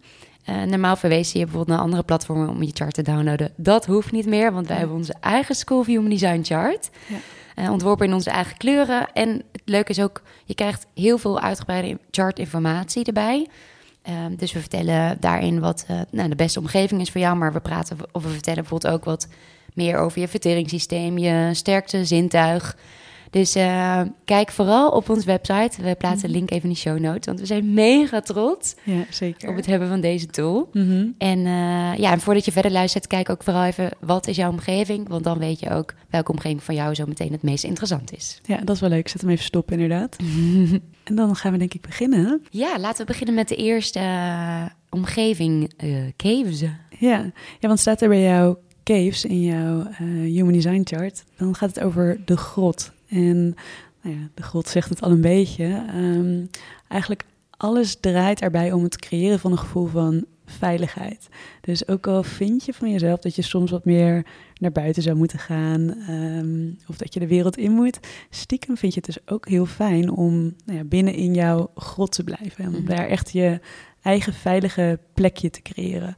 Eh, 0.46 0.62
normaal 0.62 0.96
verwees 0.96 1.32
je 1.32 1.38
bijvoorbeeld 1.40 1.68
naar 1.68 1.86
andere 1.86 2.04
platformen 2.04 2.50
om 2.50 2.64
je 2.64 2.72
chart 2.74 2.94
te 2.94 3.02
downloaden. 3.02 3.52
Dat 3.56 3.86
hoeft 3.86 4.12
niet 4.12 4.26
meer, 4.26 4.54
want 4.54 4.66
wij 4.66 4.76
Ja. 4.76 4.80
hebben 4.82 5.00
onze 5.00 5.16
eigen 5.20 5.56
School 5.56 5.80
of 5.80 5.86
Human 5.86 6.10
Design 6.10 6.40
chart. 6.44 6.90
Ja. 7.08 7.16
Eh, 7.56 7.72
ontworpen 7.72 8.06
in 8.08 8.14
onze 8.14 8.30
eigen 8.30 8.58
kleuren. 8.58 9.14
En 9.14 9.30
het 9.52 9.62
leuke 9.66 9.92
is 9.92 10.02
ook, 10.02 10.22
je 10.46 10.56
krijgt 10.56 10.86
heel 10.96 11.18
veel 11.18 11.40
uitgebreide 11.40 11.98
chartinformatie 12.12 13.04
erbij. 13.06 13.48
Ehm, 14.02 14.36
dus 14.36 14.52
we 14.54 14.60
vertellen 14.60 15.18
daarin 15.20 15.60
wat 15.60 15.86
eh, 15.88 16.00
nou, 16.12 16.30
de 16.30 16.36
beste 16.36 16.60
omgeving 16.60 17.02
is 17.02 17.10
voor 17.12 17.22
jou. 17.22 17.36
Maar 17.38 17.54
we 17.54 17.60
praten 17.60 17.98
of 18.12 18.24
we 18.24 18.30
vertellen 18.30 18.60
bijvoorbeeld 18.60 18.94
ook 18.94 19.06
wat 19.06 19.28
meer 19.74 19.98
over 19.98 20.20
je 20.20 20.28
verteringssysteem, 20.28 21.18
je 21.18 21.50
sterkste 21.54 22.06
zintuig. 22.06 22.78
Dus 23.32 23.56
eh, 23.56 24.02
kijk 24.26 24.52
vooral 24.52 24.90
op 24.90 25.10
onze 25.10 25.26
website. 25.26 25.82
We 25.82 25.96
plaatsen 25.96 26.18
Mhm. 26.18 26.26
een 26.26 26.32
link 26.32 26.52
even 26.52 26.64
in 26.64 26.70
de 26.70 26.80
show 26.80 27.00
notes. 27.00 27.26
Want 27.26 27.40
we 27.40 27.46
zijn 27.46 27.74
mega 27.74 28.20
trots 28.22 28.76
ja, 28.84 29.04
zeker. 29.10 29.50
op 29.50 29.56
het 29.56 29.66
hebben 29.66 29.88
van 29.88 30.02
deze 30.02 30.26
tool. 30.28 30.70
Mhm. 30.74 31.06
En 31.18 31.38
eh, 31.46 31.98
ja, 31.98 32.12
en 32.12 32.20
voordat 32.20 32.46
je 32.46 32.52
verder 32.52 32.72
luistert, 32.72 33.08
kijk 33.08 33.30
ook 33.30 33.44
vooral 33.44 33.64
even 33.64 33.90
wat 34.00 34.28
is 34.28 34.36
jouw 34.36 34.50
omgeving. 34.52 35.08
Want 35.10 35.24
dan 35.24 35.38
weet 35.40 35.60
je 35.60 35.70
ook 35.70 35.94
welke 36.10 36.32
omgeving 36.32 36.64
van 36.64 36.76
jou 36.76 36.94
zo 36.96 37.06
meteen 37.06 37.32
het 37.32 37.44
meest 37.44 37.64
interessant 37.64 38.14
is. 38.14 38.40
Ja, 38.46 38.58
dat 38.58 38.76
is 38.76 38.82
wel 38.82 38.90
leuk. 38.90 39.00
Ik 39.00 39.08
zet 39.08 39.22
hem 39.22 39.30
even 39.30 39.44
stop 39.46 39.72
inderdaad. 39.72 40.16
En 41.04 41.16
dan 41.16 41.36
gaan 41.36 41.52
we 41.52 41.58
denk 41.58 41.74
ik 41.74 41.82
beginnen. 41.82 42.44
Ja, 42.50 42.80
laten 42.80 42.98
we 43.00 43.06
beginnen 43.12 43.36
met 43.36 43.48
de 43.48 43.56
eerste 43.56 44.00
eh, 44.00 44.66
omgeving, 44.90 45.72
caves. 46.18 46.60
Ja. 46.60 46.78
ja, 47.00 47.32
want 47.68 47.80
staat 47.80 48.02
er 48.02 48.10
bij 48.10 48.22
jou 48.22 48.56
caves 48.84 49.26
in 49.26 49.42
jouw 49.42 49.88
Human 50.24 50.54
Design 50.54 50.82
chart, 50.84 51.24
dan 51.38 51.56
gaat 51.56 51.76
het 51.76 51.84
over 51.84 52.20
de 52.26 52.38
grot. 52.38 52.92
En 53.12 53.56
nou 54.02 54.16
ja, 54.16 54.30
de 54.34 54.44
grot 54.44 54.68
zegt 54.68 54.90
het 54.90 55.02
al 55.02 55.12
een 55.12 55.22
beetje. 55.22 55.86
Ehm, 55.88 56.46
eigenlijk 56.88 57.24
alles 57.58 57.96
draait 58.00 58.42
erbij 58.42 58.72
om 58.72 58.84
het 58.84 58.98
creëren 59.00 59.40
van 59.40 59.52
een 59.52 59.58
gevoel 59.58 59.86
van 59.88 60.26
veiligheid. 60.46 61.30
Dus 61.62 61.88
ook 61.88 62.08
al 62.08 62.24
vind 62.24 62.66
je 62.66 62.74
van 62.74 62.92
jezelf 62.92 63.20
dat 63.20 63.36
je 63.36 63.42
soms 63.42 63.72
wat 63.72 63.86
meer 63.86 64.26
naar 64.60 64.72
buiten 64.72 65.04
zou 65.04 65.16
moeten 65.16 65.40
gaan, 65.40 65.96
ehm, 66.08 66.70
of 66.90 66.98
dat 66.98 67.14
je 67.14 67.20
de 67.20 67.28
wereld 67.28 67.58
in 67.58 67.72
moet, 67.72 68.00
stiekem 68.30 68.78
vind 68.78 68.94
je 68.94 69.00
het 69.04 69.14
dus 69.14 69.34
ook 69.34 69.48
heel 69.48 69.66
fijn 69.66 70.10
om 70.10 70.34
nou 70.66 70.78
ja, 70.78 70.84
binnen 70.84 71.14
in 71.14 71.34
jouw 71.34 71.72
grot 71.76 72.12
te 72.12 72.24
blijven. 72.24 72.64
En 72.64 72.76
om 72.76 72.84
Mhm. 72.84 72.96
daar 72.96 73.08
echt 73.08 73.32
je 73.32 73.60
eigen 74.02 74.34
veilige 74.34 75.00
plekje 75.14 75.50
te 75.50 75.62
creëren. 75.62 76.16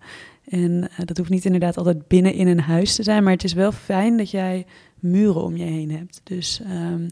En 0.47 0.89
eh, 0.89 1.05
dat 1.05 1.17
hoeft 1.17 1.29
niet 1.29 1.45
inderdaad 1.45 1.77
altijd 1.77 2.07
binnen 2.07 2.33
in 2.33 2.47
een 2.47 2.59
huis 2.59 2.95
te 2.95 3.03
zijn, 3.03 3.23
maar 3.23 3.33
het 3.33 3.43
is 3.43 3.53
wel 3.53 3.71
fijn 3.71 4.17
dat 4.17 4.31
jij 4.31 4.65
muren 5.03 5.43
om 5.43 5.57
je 5.57 5.63
heen 5.63 5.91
hebt. 5.91 6.21
Dus 6.23 6.61
ehm, 6.63 7.07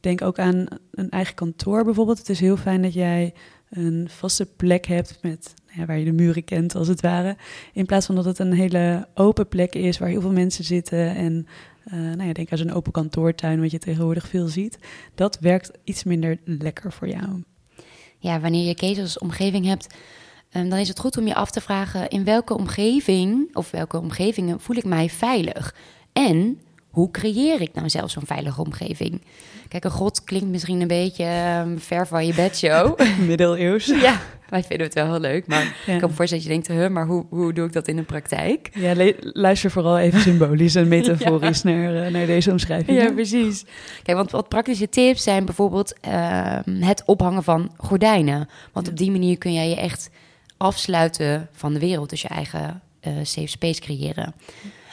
denk 0.00 0.22
ook 0.22 0.38
aan 0.38 0.66
een 0.90 1.10
eigen 1.10 1.34
kantoor 1.34 1.84
bijvoorbeeld. 1.84 2.18
Het 2.18 2.28
is 2.28 2.40
heel 2.40 2.56
fijn 2.56 2.82
dat 2.82 2.92
jij 2.92 3.34
een 3.70 4.08
vaste 4.10 4.46
plek 4.46 4.86
hebt 4.86 5.18
met, 5.22 5.54
nou 5.66 5.80
ja, 5.80 5.86
waar 5.86 5.98
je 5.98 6.04
de 6.04 6.12
muren 6.12 6.44
kent 6.44 6.74
als 6.74 6.88
het 6.88 7.00
ware. 7.00 7.36
In 7.72 7.86
plaats 7.86 8.06
van 8.06 8.14
dat 8.14 8.24
het 8.24 8.38
een 8.38 8.52
hele 8.52 9.08
open 9.14 9.48
plek 9.48 9.74
is 9.74 9.98
waar 9.98 10.08
heel 10.08 10.20
veel 10.20 10.32
mensen 10.32 10.64
zitten. 10.64 11.14
En 11.16 11.46
eh, 11.84 11.98
nou 11.98 12.24
ja, 12.24 12.32
denk 12.32 12.52
aan 12.52 12.58
zo'n 12.58 12.72
open 12.72 12.92
kantoortuin 12.92 13.60
wat 13.60 13.70
je 13.70 13.78
tegenwoordig 13.78 14.28
veel 14.28 14.48
ziet. 14.48 14.78
Dat 15.14 15.38
werkt 15.38 15.70
iets 15.84 16.04
minder 16.04 16.38
lekker 16.44 16.92
voor 16.92 17.08
jou. 17.08 17.42
Ja, 18.18 18.40
wanneer 18.40 18.66
je 18.66 18.74
cases 18.74 19.02
als 19.02 19.18
omgeving 19.18 19.66
hebt, 19.66 19.94
ehm, 20.50 20.68
dan 20.68 20.78
is 20.78 20.88
het 20.88 20.98
goed 20.98 21.16
om 21.16 21.26
je 21.26 21.34
af 21.34 21.50
te 21.50 21.60
vragen 21.60 22.08
in 22.08 22.24
welke 22.24 22.54
omgeving 22.54 23.56
of 23.56 23.70
welke 23.70 23.98
omgevingen 23.98 24.60
voel 24.60 24.76
ik 24.76 24.84
mij 24.84 25.08
veilig? 25.08 25.74
En 26.12 26.60
hoe 26.92 27.10
creëer 27.10 27.60
ik 27.60 27.74
nou 27.74 27.88
zelf 27.90 28.10
zo'n 28.10 28.26
veilige 28.26 28.60
omgeving? 28.60 29.20
Kijk, 29.68 29.84
een 29.84 29.90
grot 29.90 30.24
klinkt 30.24 30.48
misschien 30.48 30.80
een 30.80 30.88
beetje 30.88 31.24
ehm, 31.24 31.78
ver 31.78 32.06
van 32.06 32.26
je 32.26 32.34
bedshow. 32.34 33.00
Middeleeuws. 33.26 33.86
ja, 33.86 34.20
wij 34.48 34.62
vinden 34.62 34.86
het 34.86 34.94
wel 34.94 35.06
heel 35.10 35.20
leuk, 35.20 35.46
maar 35.46 35.76
Ja. 35.86 35.92
ik 35.92 36.00
kan 36.00 36.08
me 36.10 36.14
voorstellen 36.16 36.30
dat 36.30 36.42
je 36.42 36.48
denkt, 36.48 36.82
huh, 36.82 36.88
maar 36.88 37.06
hoe, 37.06 37.24
hoe 37.28 37.52
doe 37.52 37.66
ik 37.66 37.72
dat 37.72 37.88
in 37.88 37.96
de 37.96 38.02
praktijk? 38.02 38.70
Ja, 38.74 39.12
luister 39.20 39.70
vooral 39.70 39.98
even 39.98 40.20
symbolisch 40.20 40.74
en 40.74 40.88
metaforisch 40.98 41.62
naar, 41.62 42.04
eh, 42.04 42.12
naar 42.12 42.26
deze 42.26 42.50
omschrijving. 42.50 43.02
Ja, 43.02 43.12
precies. 43.12 43.64
Kijk, 44.02 44.16
want 44.16 44.30
wat 44.30 44.48
praktische 44.48 44.88
tips 44.88 45.22
zijn 45.22 45.44
bijvoorbeeld 45.44 45.94
ehm, 46.00 46.80
het 46.82 47.02
ophangen 47.06 47.42
van 47.42 47.70
gordijnen. 47.76 48.48
Want 48.72 48.88
op 48.88 48.96
die 48.96 49.10
manier 49.10 49.38
kun 49.38 49.52
jij 49.52 49.68
je 49.68 49.76
echt 49.76 50.10
afsluiten 50.56 51.48
van 51.52 51.72
de 51.72 51.78
wereld. 51.78 52.10
Dus 52.10 52.22
je 52.22 52.28
eigen 52.28 52.80
eh, 53.00 53.12
safe 53.22 53.46
space 53.46 53.80
creëren. 53.80 54.34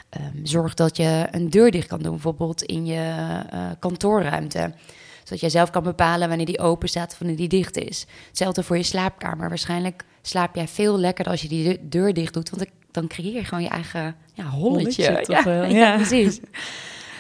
Ehm, 0.10 0.46
zorg 0.46 0.74
dat 0.74 0.98
je 0.98 1.28
een 1.32 1.50
deur 1.50 1.72
dicht 1.72 1.88
kan 1.88 2.00
doen, 2.02 2.12
bijvoorbeeld 2.12 2.64
in 2.64 2.86
je 2.86 3.14
eh, 3.50 3.66
kantoorruimte. 3.80 4.74
Zodat 5.24 5.40
jij 5.40 5.50
zelf 5.50 5.70
kan 5.70 5.84
bepalen 5.84 6.28
wanneer 6.28 6.46
die 6.46 6.60
open 6.60 6.90
staat 6.90 7.12
of 7.12 7.18
wanneer 7.18 7.38
die 7.38 7.48
dicht 7.48 7.78
is. 7.78 8.06
Hetzelfde 8.28 8.64
voor 8.64 8.78
je 8.78 8.84
slaapkamer. 8.84 9.50
Waarschijnlijk 9.50 10.04
slaap 10.22 10.56
jij 10.56 10.68
veel 10.68 11.00
lekkerder 11.00 11.34
als 11.34 11.42
je 11.42 11.48
die 11.48 11.64
de- 11.64 11.80
deur 11.90 12.14
dicht 12.14 12.34
doet. 12.34 12.50
Want 12.50 12.66
dan- 12.92 13.08
creëer 13.08 13.34
je 13.34 13.44
gewoon 13.44 13.64
je 13.64 13.70
eigen 13.70 14.16
ja, 14.34 14.44
holletje. 14.46 15.24
Ja, 15.28 15.44
wel, 15.44 15.64
ja, 15.64 15.68
ja. 15.68 15.96
precies. 16.06 16.40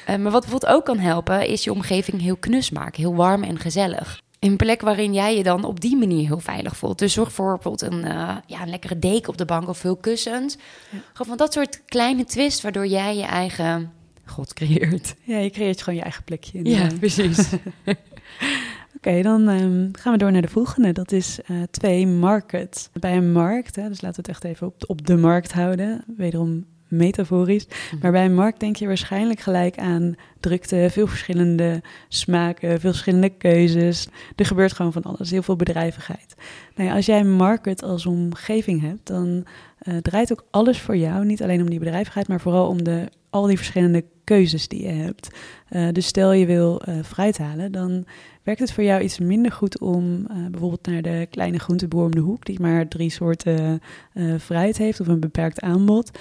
Eh, 0.05 0.15
maar 0.15 0.31
wat 0.31 0.41
bijvoorbeeld 0.41 0.73
ook 0.73 0.85
kan 0.85 0.97
helpen, 0.99 1.47
is 1.47 1.63
je 1.63 1.71
omgeving 1.71 2.21
heel 2.21 2.37
knus 2.37 2.69
maken. 2.69 3.01
Heel 3.01 3.15
warm 3.15 3.43
en 3.43 3.59
gezellig. 3.59 4.21
Een 4.39 4.57
plek 4.57 4.81
waarin 4.81 5.13
jij 5.13 5.37
je 5.37 5.43
dan 5.43 5.63
op 5.63 5.79
die 5.79 5.97
manier 5.97 6.27
heel 6.27 6.39
veilig 6.39 6.77
voelt. 6.77 6.99
Dus 6.99 7.13
zorg 7.13 7.31
voor 7.31 7.53
bijvoorbeeld 7.53 7.91
een, 7.91 8.03
eh, 8.03 8.35
ja, 8.45 8.61
een 8.61 8.69
lekkere 8.69 8.99
deken 8.99 9.29
op 9.29 9.37
de 9.37 9.45
bank 9.45 9.67
of 9.67 9.77
veel 9.77 9.95
kussens. 9.95 10.57
Gewoon 10.89 11.27
van 11.27 11.37
dat 11.37 11.53
soort 11.53 11.85
kleine 11.85 12.25
twist, 12.25 12.61
waardoor 12.61 12.87
jij 12.87 13.15
je 13.15 13.23
eigen 13.23 13.91
god 14.25 14.53
creëert. 14.53 15.15
Ja, 15.23 15.37
je 15.37 15.49
creëert 15.49 15.81
gewoon 15.81 15.95
je 15.95 16.03
eigen 16.03 16.23
plekje. 16.23 16.57
In, 16.57 16.65
Ja, 16.65 16.87
precies. 16.99 17.49
Oké, 18.97 19.21
dan 19.21 19.47
ehm, 19.47 19.89
gaan 19.91 20.11
we 20.11 20.17
door 20.17 20.31
naar 20.31 20.41
de 20.41 20.47
volgende. 20.47 20.91
Dat 20.91 21.11
is 21.11 21.39
eh, 21.45 21.61
twee, 21.71 22.07
market. 22.07 22.89
Bij 22.93 23.17
een 23.17 23.31
markt, 23.31 23.75
hè, 23.75 23.87
dus 23.87 24.01
laten 24.01 24.23
we 24.23 24.29
het 24.31 24.43
echt 24.43 24.53
even 24.53 24.67
op, 24.67 24.83
op 24.87 25.07
de 25.07 25.17
markt 25.17 25.51
houden. 25.51 26.03
Wederom 26.17 26.65
metaforisch. 26.89 27.67
Maar 28.01 28.11
bij 28.11 28.25
een 28.25 28.35
markt 28.35 28.59
denk 28.59 28.75
je 28.75 28.87
waarschijnlijk 28.87 29.39
gelijk 29.39 29.77
aan 29.77 30.15
drukte, 30.39 30.87
veel 30.91 31.07
verschillende 31.07 31.81
smaken, 32.07 32.79
veel 32.79 32.89
verschillende 32.89 33.29
keuzes. 33.29 34.07
Er 34.35 34.45
gebeurt 34.45 34.73
gewoon 34.73 34.93
van 34.93 35.03
alles, 35.03 35.31
heel 35.31 35.43
veel 35.43 35.55
bedrijvigheid. 35.55 36.35
Nou 36.75 36.89
ja, 36.89 36.95
als 36.95 37.05
jij 37.05 37.19
een 37.19 37.31
market 37.31 37.83
als 37.83 38.05
omgeving 38.05 38.81
hebt, 38.81 39.07
dan 39.07 39.45
eh, 39.79 39.97
draait 39.97 40.31
ook 40.31 40.45
alles 40.51 40.79
voor 40.79 40.97
jou. 40.97 41.25
Niet 41.25 41.43
alleen 41.43 41.61
om 41.61 41.69
die 41.69 41.79
bedrijvigheid, 41.79 42.27
maar 42.27 42.41
vooral 42.41 42.67
om 42.67 42.83
de, 42.83 43.09
al 43.29 43.45
die 43.45 43.57
verschillende 43.57 44.03
keuzes 44.29 44.67
die 44.67 44.81
je 44.81 44.91
hebt. 44.91 45.29
Eh, 45.69 45.87
dus 45.91 46.05
stel 46.05 46.31
je 46.31 46.45
wil 46.45 46.81
eh, 46.81 46.95
fruit 47.03 47.37
halen, 47.37 47.71
dan 47.71 48.05
werkt 48.43 48.59
het 48.59 48.71
voor 48.71 48.83
jou 48.83 49.01
iets 49.01 49.19
minder 49.19 49.51
goed 49.51 49.79
om 49.79 50.25
eh, 50.29 50.35
bijvoorbeeld 50.51 50.85
naar 50.85 51.01
de 51.01 51.27
kleine 51.29 51.59
groenteboer 51.59 52.03
om 52.03 52.11
de 52.11 52.19
hoek, 52.19 52.45
die 52.45 52.61
maar 52.61 52.87
drie 52.87 53.09
soorten 53.09 53.81
fruit 54.39 54.77
heeft 54.77 54.99
of 54.99 55.07
een 55.07 55.19
beperkt 55.19 55.61
aanbod. 55.61 56.11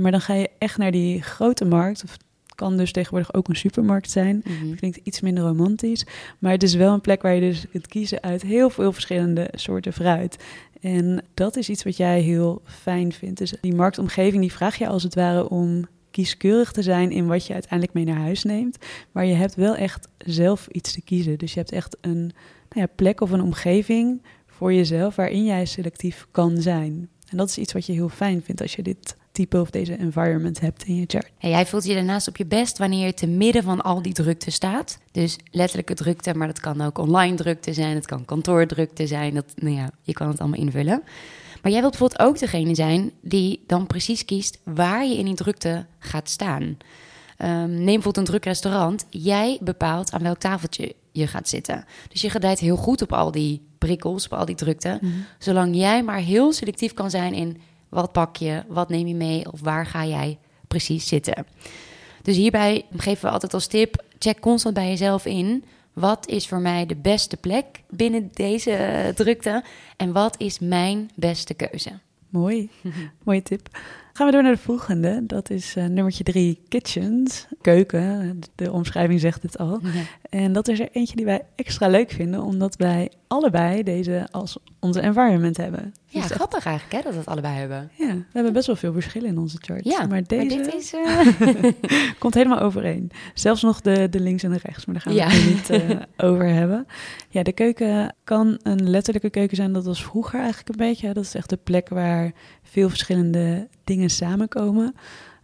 Maar 0.00 0.10
dan 0.10 0.20
ga 0.20 0.34
je 0.34 0.50
echt 0.58 0.78
naar 0.78 0.90
die 0.90 1.22
grote 1.22 1.64
markt, 1.64 2.04
of 2.04 2.12
het 2.12 2.24
kan 2.54 2.76
dus 2.76 2.92
tegenwoordig 2.92 3.34
ook 3.34 3.48
een 3.48 3.56
supermarkt 3.56 4.10
zijn. 4.10 4.42
Mhm. 4.44 4.74
Klinkt 4.74 5.00
iets 5.02 5.20
minder 5.20 5.44
romantisch, 5.44 6.06
maar 6.38 6.52
het 6.52 6.62
is 6.62 6.74
wel 6.74 6.92
een 6.92 7.00
plek 7.00 7.22
waar 7.22 7.34
je 7.34 7.40
dus 7.40 7.66
kunt 7.70 7.86
kiezen 7.86 8.22
uit 8.22 8.42
heel 8.42 8.70
veel 8.70 8.92
verschillende 8.92 9.48
soorten 9.52 9.92
fruit. 9.92 10.44
En 10.80 11.24
dat 11.34 11.56
is 11.56 11.68
iets 11.68 11.84
wat 11.84 11.96
jij 11.96 12.20
heel 12.20 12.62
fijn 12.64 13.12
vindt. 13.12 13.38
Dus 13.38 13.54
die 13.60 13.74
marktomgeving 13.74 14.40
die 14.40 14.52
vraag 14.52 14.76
je 14.78 14.88
als 14.88 15.02
het 15.02 15.14
ware 15.14 15.48
om 15.48 15.84
kieskeurig 16.18 16.72
te 16.72 16.82
zijn 16.82 17.10
in 17.10 17.26
wat 17.26 17.46
je 17.46 17.52
uiteindelijk 17.52 17.92
mee 17.92 18.04
naar 18.04 18.22
huis 18.24 18.42
neemt. 18.42 18.78
Maar 19.12 19.24
je 19.24 19.34
hebt 19.34 19.54
wel 19.54 19.76
echt 19.76 20.08
zelf 20.18 20.66
iets 20.66 20.92
te 20.92 21.02
kiezen. 21.02 21.38
Dus 21.38 21.52
je 21.52 21.58
hebt 21.58 21.72
echt 21.72 21.96
een 22.00 22.20
nou 22.68 22.80
ja, 22.80 22.86
plek 22.94 23.20
of 23.20 23.30
een 23.30 23.42
omgeving 23.42 24.22
voor 24.46 24.72
jezelf 24.72 25.16
waarin 25.16 25.44
jij 25.44 25.64
selectief 25.64 26.26
kan 26.30 26.60
zijn. 26.60 27.08
En 27.30 27.36
dat 27.36 27.48
is 27.48 27.58
iets 27.58 27.72
wat 27.72 27.86
je 27.86 27.92
heel 27.92 28.08
fijn 28.08 28.42
vindt 28.42 28.60
als 28.60 28.74
je 28.74 28.82
dit 28.82 29.16
type 29.32 29.60
of 29.60 29.70
deze 29.70 29.96
environment 29.96 30.60
hebt 30.60 30.84
in 30.84 30.96
je 30.96 31.04
chart. 31.06 31.30
En 31.38 31.50
jij 31.50 31.66
voelt 31.66 31.84
je 31.84 31.94
daarnaast 31.94 32.28
op 32.28 32.36
je 32.36 32.46
best 32.46 32.78
wanneer 32.78 33.06
je 33.06 33.14
te 33.14 33.26
midden 33.26 33.62
van 33.62 33.80
al 33.80 34.02
die 34.02 34.12
drukte 34.12 34.50
staat. 34.50 34.98
Dus 35.12 35.36
letterlijke 35.50 35.94
drukte, 35.94 36.34
maar 36.34 36.46
dat 36.46 36.60
kan 36.60 36.80
ook 36.80 36.98
online 36.98 37.36
drukte 37.36 37.72
zijn, 37.72 37.94
het 37.94 38.06
kan 38.06 38.24
kantoordrukte 38.24 39.06
zijn. 39.06 39.34
Dat, 39.34 39.52
nou 39.56 39.74
ja, 39.74 39.90
je 40.02 40.12
kan 40.12 40.28
het 40.28 40.40
allemaal 40.40 40.60
invullen. 40.60 41.02
Maar 41.62 41.72
jij 41.72 41.80
wilt 41.80 41.98
bijvoorbeeld 41.98 42.28
ook 42.28 42.38
degene 42.38 42.74
zijn 42.74 43.12
die 43.20 43.64
dan 43.66 43.86
precies 43.86 44.24
kiest 44.24 44.58
waar 44.64 45.06
je 45.06 45.18
in 45.18 45.24
die 45.24 45.34
drukte 45.34 45.86
gaat 45.98 46.28
staan. 46.28 46.76
Ehm, 47.36 47.70
neem 47.70 47.84
bijvoorbeeld 47.84 48.16
een 48.16 48.24
druk 48.24 48.44
restaurant. 48.44 49.06
Jij 49.10 49.58
bepaalt 49.60 50.12
aan 50.12 50.22
welk 50.22 50.38
tafeltje 50.38 50.94
je 51.12 51.26
gaat 51.26 51.48
zitten. 51.48 51.84
Dus 52.08 52.20
je 52.20 52.30
gedijt 52.30 52.58
heel 52.58 52.76
goed 52.76 53.02
op 53.02 53.12
al 53.12 53.30
die 53.30 53.66
prikkels, 53.78 54.24
op 54.24 54.32
al 54.32 54.44
die 54.44 54.54
drukte. 54.54 55.00
Zolang 55.38 55.76
jij 55.76 56.02
maar 56.02 56.18
heel 56.18 56.52
selectief 56.52 56.94
kan 56.94 57.10
zijn 57.10 57.34
in 57.34 57.60
wat 57.88 58.12
pak 58.12 58.36
je, 58.36 58.62
wat 58.68 58.88
neem 58.88 59.06
je 59.06 59.14
mee 59.14 59.52
of 59.52 59.60
waar 59.60 59.86
ga 59.86 60.04
jij 60.06 60.38
precies 60.68 61.08
zitten. 61.08 61.46
Dus 62.22 62.36
hierbij 62.36 62.84
geven 62.96 63.24
we 63.24 63.30
altijd 63.30 63.54
als 63.54 63.66
tip: 63.66 64.04
check 64.18 64.40
constant 64.40 64.74
bij 64.74 64.88
jezelf 64.88 65.26
in. 65.26 65.64
Wat 65.98 66.28
is 66.28 66.48
voor 66.48 66.60
mij 66.60 66.86
de 66.86 66.96
beste 66.96 67.36
plek 67.36 67.66
binnen 67.90 68.30
deze 68.32 68.70
eh, 68.72 69.14
drukte? 69.14 69.64
En 69.96 70.12
wat 70.12 70.40
is 70.40 70.58
mijn 70.58 71.10
beste 71.14 71.54
keuze? 71.54 71.98
Mooi, 72.28 72.70
mooie 73.24 73.42
tip. 73.42 73.68
Gaan 74.18 74.26
we 74.26 74.32
door 74.32 74.42
naar 74.42 74.52
de 74.52 74.58
volgende. 74.58 75.20
Dat 75.26 75.50
is 75.50 75.76
eh, 75.76 75.84
nummertje 75.84 76.24
drie, 76.24 76.60
kitchens. 76.68 77.46
Keuken, 77.60 78.38
de 78.54 78.72
omschrijving 78.72 79.20
zegt 79.20 79.42
het 79.42 79.58
al. 79.58 79.80
En 80.30 80.52
dat 80.52 80.68
is 80.68 80.80
er 80.80 80.88
eentje 80.92 81.16
die 81.16 81.24
wij 81.24 81.42
extra 81.56 81.88
leuk 81.88 82.10
vinden, 82.10 82.42
omdat 82.42 82.76
wij 82.76 83.10
allebei 83.26 83.82
deze 83.82 84.28
als 84.30 84.58
onze 84.80 85.00
environment 85.00 85.56
hebben. 85.56 85.94
Ja, 86.06 86.20
Dus 86.20 86.22
echt- 86.30 86.32
grappig 86.32 86.64
eigenlijk 86.64 86.96
hè, 86.96 87.02
dat 87.02 87.12
we 87.12 87.18
het 87.18 87.28
allebei 87.28 87.54
hebben. 87.54 87.90
ja, 87.94 88.06
we 88.14 88.24
hebben 88.32 88.52
best 88.52 88.66
wel 88.66 88.76
veel 88.76 88.92
verschillen 88.92 89.28
in 89.28 89.38
onze 89.38 89.56
chart. 89.60 89.84
Ja, 89.84 90.06
maar 90.06 90.22
deze 90.26 90.56
dit 90.56 90.74
is... 90.74 90.92
eh, 90.94 91.72
komt 92.18 92.34
helemaal 92.34 92.60
overeen. 92.60 93.10
Zelfs 93.34 93.62
nog 93.62 93.80
de, 93.80 94.08
de 94.08 94.20
links 94.20 94.42
en 94.42 94.50
de 94.50 94.58
rechts, 94.62 94.84
maar 94.86 94.94
daar 94.94 95.02
gaan 95.02 95.12
we 95.12 95.18
Ja. 95.18 95.28
het 95.28 95.44
niet 95.54 95.70
eh, 95.70 96.26
over 96.28 96.46
hebben. 96.46 96.86
Ja, 97.28 97.42
de 97.42 97.52
keuken 97.52 98.14
kan 98.24 98.58
een 98.62 98.90
letterlijke 98.90 99.30
keuken 99.30 99.56
zijn. 99.56 99.72
Dat 99.72 99.84
was 99.84 100.02
vroeger 100.04 100.38
eigenlijk 100.40 100.68
een 100.68 100.86
beetje. 100.86 101.12
Dat 101.12 101.24
is 101.24 101.34
echt 101.34 101.48
de 101.50 101.58
plek 101.64 101.88
waar 101.88 102.32
veel 102.70 102.88
verschillende 102.88 103.68
dingen 103.84 104.10
samenkomen. 104.10 104.94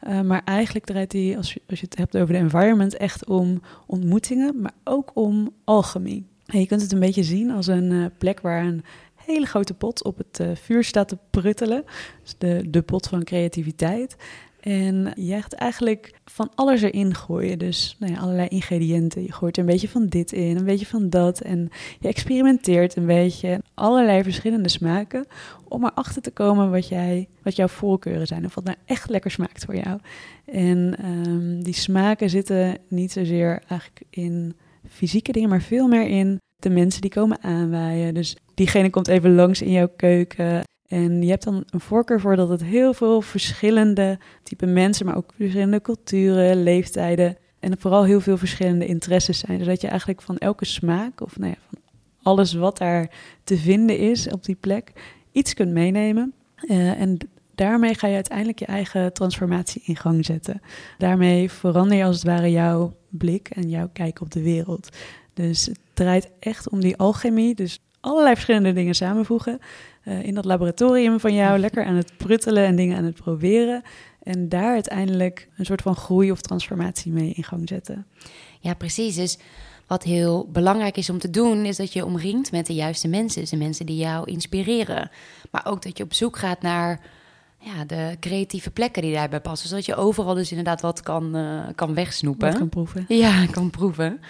Eh, 0.00 0.20
maar 0.20 0.42
eigenlijk 0.44 0.86
draait 0.86 1.10
die, 1.10 1.36
als 1.36 1.52
je, 1.52 1.60
als 1.68 1.80
je 1.80 1.86
het 1.88 1.98
hebt 1.98 2.16
over 2.16 2.34
de 2.34 2.40
environment, 2.40 2.96
echt 2.96 3.26
om 3.26 3.62
ontmoetingen, 3.86 4.60
maar 4.60 4.74
ook 4.84 5.10
om 5.14 5.50
alchemie. 5.64 6.26
Je 6.44 6.66
kunt 6.66 6.82
het 6.82 6.92
een 6.92 7.00
beetje 7.00 7.22
zien 7.22 7.50
als 7.50 7.66
een 7.66 7.92
eh, 7.92 8.04
plek 8.18 8.40
waar 8.40 8.64
een 8.64 8.84
hele 9.14 9.46
grote 9.46 9.74
pot 9.74 10.04
op 10.04 10.18
het 10.18 10.40
eh, 10.40 10.48
vuur 10.54 10.84
staat 10.84 11.08
te 11.08 11.18
pruttelen. 11.30 11.84
Dus 12.22 12.34
de, 12.38 12.64
de 12.68 12.82
pot 12.82 13.06
van 13.06 13.24
creativiteit. 13.24 14.16
En 14.64 15.12
je 15.14 15.42
gaat 15.42 15.52
eigenlijk 15.52 16.14
van 16.24 16.50
alles 16.54 16.82
erin 16.82 17.14
gooien. 17.14 17.58
Dus 17.58 17.96
nou 17.98 18.12
ja, 18.12 18.18
allerlei 18.18 18.48
ingrediënten. 18.48 19.22
Je 19.22 19.32
gooit 19.32 19.56
er 19.56 19.62
een 19.62 19.68
beetje 19.68 19.88
van 19.88 20.06
dit 20.06 20.32
in, 20.32 20.56
een 20.56 20.64
beetje 20.64 20.86
van 20.86 21.10
dat. 21.10 21.40
En 21.40 21.68
je 22.00 22.08
experimenteert 22.08 22.96
een 22.96 23.06
beetje. 23.06 23.60
Allerlei 23.74 24.22
verschillende 24.22 24.68
smaken. 24.68 25.26
Om 25.68 25.84
erachter 25.84 26.22
te 26.22 26.30
komen 26.30 26.70
wat, 26.70 26.88
jij, 26.88 27.28
wat 27.42 27.56
jouw 27.56 27.68
voorkeuren 27.68 28.26
zijn. 28.26 28.44
Of 28.44 28.54
wat 28.54 28.64
nou 28.64 28.76
echt 28.84 29.10
lekker 29.10 29.30
smaakt 29.30 29.64
voor 29.64 29.76
jou. 29.76 29.98
En 30.44 30.96
ehm, 30.98 31.62
die 31.62 31.74
smaken 31.74 32.30
zitten 32.30 32.78
niet 32.88 33.12
zozeer 33.12 33.62
eigenlijk 33.68 34.02
in 34.10 34.56
fysieke 34.88 35.32
dingen, 35.32 35.48
maar 35.48 35.62
veel 35.62 35.88
meer 35.88 36.06
in 36.06 36.40
de 36.56 36.70
mensen 36.70 37.00
die 37.00 37.10
komen 37.10 37.42
aanwaaien. 37.42 38.14
Dus 38.14 38.36
diegene 38.54 38.90
komt 38.90 39.08
even 39.08 39.34
langs 39.34 39.62
in 39.62 39.72
jouw 39.72 39.92
keuken. 39.96 40.62
En 40.88 41.22
je 41.22 41.28
hebt 41.30 41.44
dan 41.44 41.64
een 41.70 41.80
voorkeur 41.80 42.20
voor 42.20 42.36
dat 42.36 42.48
het 42.48 42.64
heel 42.64 42.94
veel 42.94 43.20
verschillende 43.20 44.18
type 44.42 44.66
mensen, 44.66 45.06
maar 45.06 45.16
ook 45.16 45.32
verschillende 45.36 45.80
culturen, 45.80 46.62
leeftijden 46.62 47.36
en 47.60 47.78
vooral 47.78 48.04
heel 48.04 48.20
veel 48.20 48.36
verschillende 48.36 48.86
interesses 48.86 49.38
zijn. 49.38 49.58
Zodat 49.58 49.80
je 49.80 49.88
eigenlijk 49.88 50.22
van 50.22 50.38
elke 50.38 50.64
smaak 50.64 51.20
of 51.20 51.38
nou 51.38 51.50
ja, 51.50 51.58
van 51.68 51.78
alles 52.22 52.54
wat 52.54 52.78
daar 52.78 53.10
te 53.44 53.56
vinden 53.56 53.98
is 53.98 54.28
op 54.28 54.44
die 54.44 54.54
plek 54.60 54.92
iets 55.32 55.54
kunt 55.54 55.72
meenemen. 55.72 56.34
Eh, 56.56 57.00
en 57.00 57.18
daarmee 57.54 57.94
ga 57.94 58.06
je 58.06 58.14
uiteindelijk 58.14 58.58
je 58.58 58.66
eigen 58.66 59.12
transformatie 59.12 59.82
in 59.84 59.96
gang 59.96 60.24
zetten. 60.24 60.60
Daarmee 60.98 61.50
verander 61.50 61.96
je 61.96 62.04
als 62.04 62.16
het 62.16 62.24
ware 62.24 62.50
jouw 62.50 62.96
blik 63.08 63.48
en 63.48 63.68
jouw 63.68 63.88
kijk 63.92 64.20
op 64.20 64.30
de 64.30 64.42
wereld. 64.42 64.88
Dus 65.34 65.66
het 65.66 65.78
draait 65.92 66.30
echt 66.38 66.68
om 66.68 66.80
die 66.80 66.96
alchemie. 66.96 67.54
Dus 67.54 67.80
allerlei 68.04 68.34
verschillende 68.34 68.72
dingen 68.72 68.94
samenvoegen. 68.94 69.58
eh, 70.02 70.22
in 70.22 70.34
dat 70.34 70.44
laboratorium 70.44 71.20
van 71.20 71.34
jou, 71.34 71.58
lekker 71.58 71.84
aan 71.84 71.94
het 71.94 72.16
pruttelen 72.16 72.64
en 72.64 72.76
dingen 72.76 72.96
aan 72.96 73.04
het 73.04 73.14
proberen. 73.14 73.82
En 74.22 74.48
daar 74.48 74.72
uiteindelijk 74.72 75.48
een 75.56 75.64
soort 75.64 75.82
van 75.82 75.96
groei 75.96 76.30
of 76.30 76.40
transformatie 76.40 77.12
mee 77.12 77.32
in 77.32 77.44
gang 77.44 77.68
zetten. 77.68 78.06
Ja, 78.60 78.74
precies. 78.74 79.14
Dus 79.14 79.38
wat 79.86 80.02
heel 80.02 80.48
belangrijk 80.52 80.96
is 80.96 81.10
om 81.10 81.18
te 81.18 81.30
doen, 81.30 81.64
is 81.64 81.76
dat 81.76 81.92
je 81.92 82.04
omringt 82.04 82.52
met 82.52 82.66
de 82.66 82.74
juiste 82.74 83.08
mensen. 83.08 83.40
Dus 83.40 83.50
de 83.50 83.56
mensen 83.56 83.86
die 83.86 83.96
jou 83.96 84.30
inspireren. 84.30 85.10
Maar 85.50 85.66
ook 85.66 85.82
dat 85.82 85.98
je 85.98 86.04
op 86.04 86.14
zoek 86.14 86.36
gaat 86.36 86.62
naar 86.62 87.00
ja, 87.58 87.84
de 87.84 88.16
creatieve 88.20 88.70
plekken 88.70 89.02
die 89.02 89.12
daarbij 89.12 89.40
passen. 89.40 89.68
Zodat 89.68 89.86
je 89.86 89.94
overal 89.94 90.34
dus 90.34 90.50
inderdaad 90.50 90.80
wat 90.80 91.00
kan, 91.00 91.36
eh, 91.36 91.60
kan 91.74 91.94
wegsnoepen. 91.94 92.48
Wat 92.48 92.58
kan 92.58 92.68
proeven. 92.68 93.04
Ja, 93.08 93.46
kan 93.46 93.70
proeven. 93.70 94.20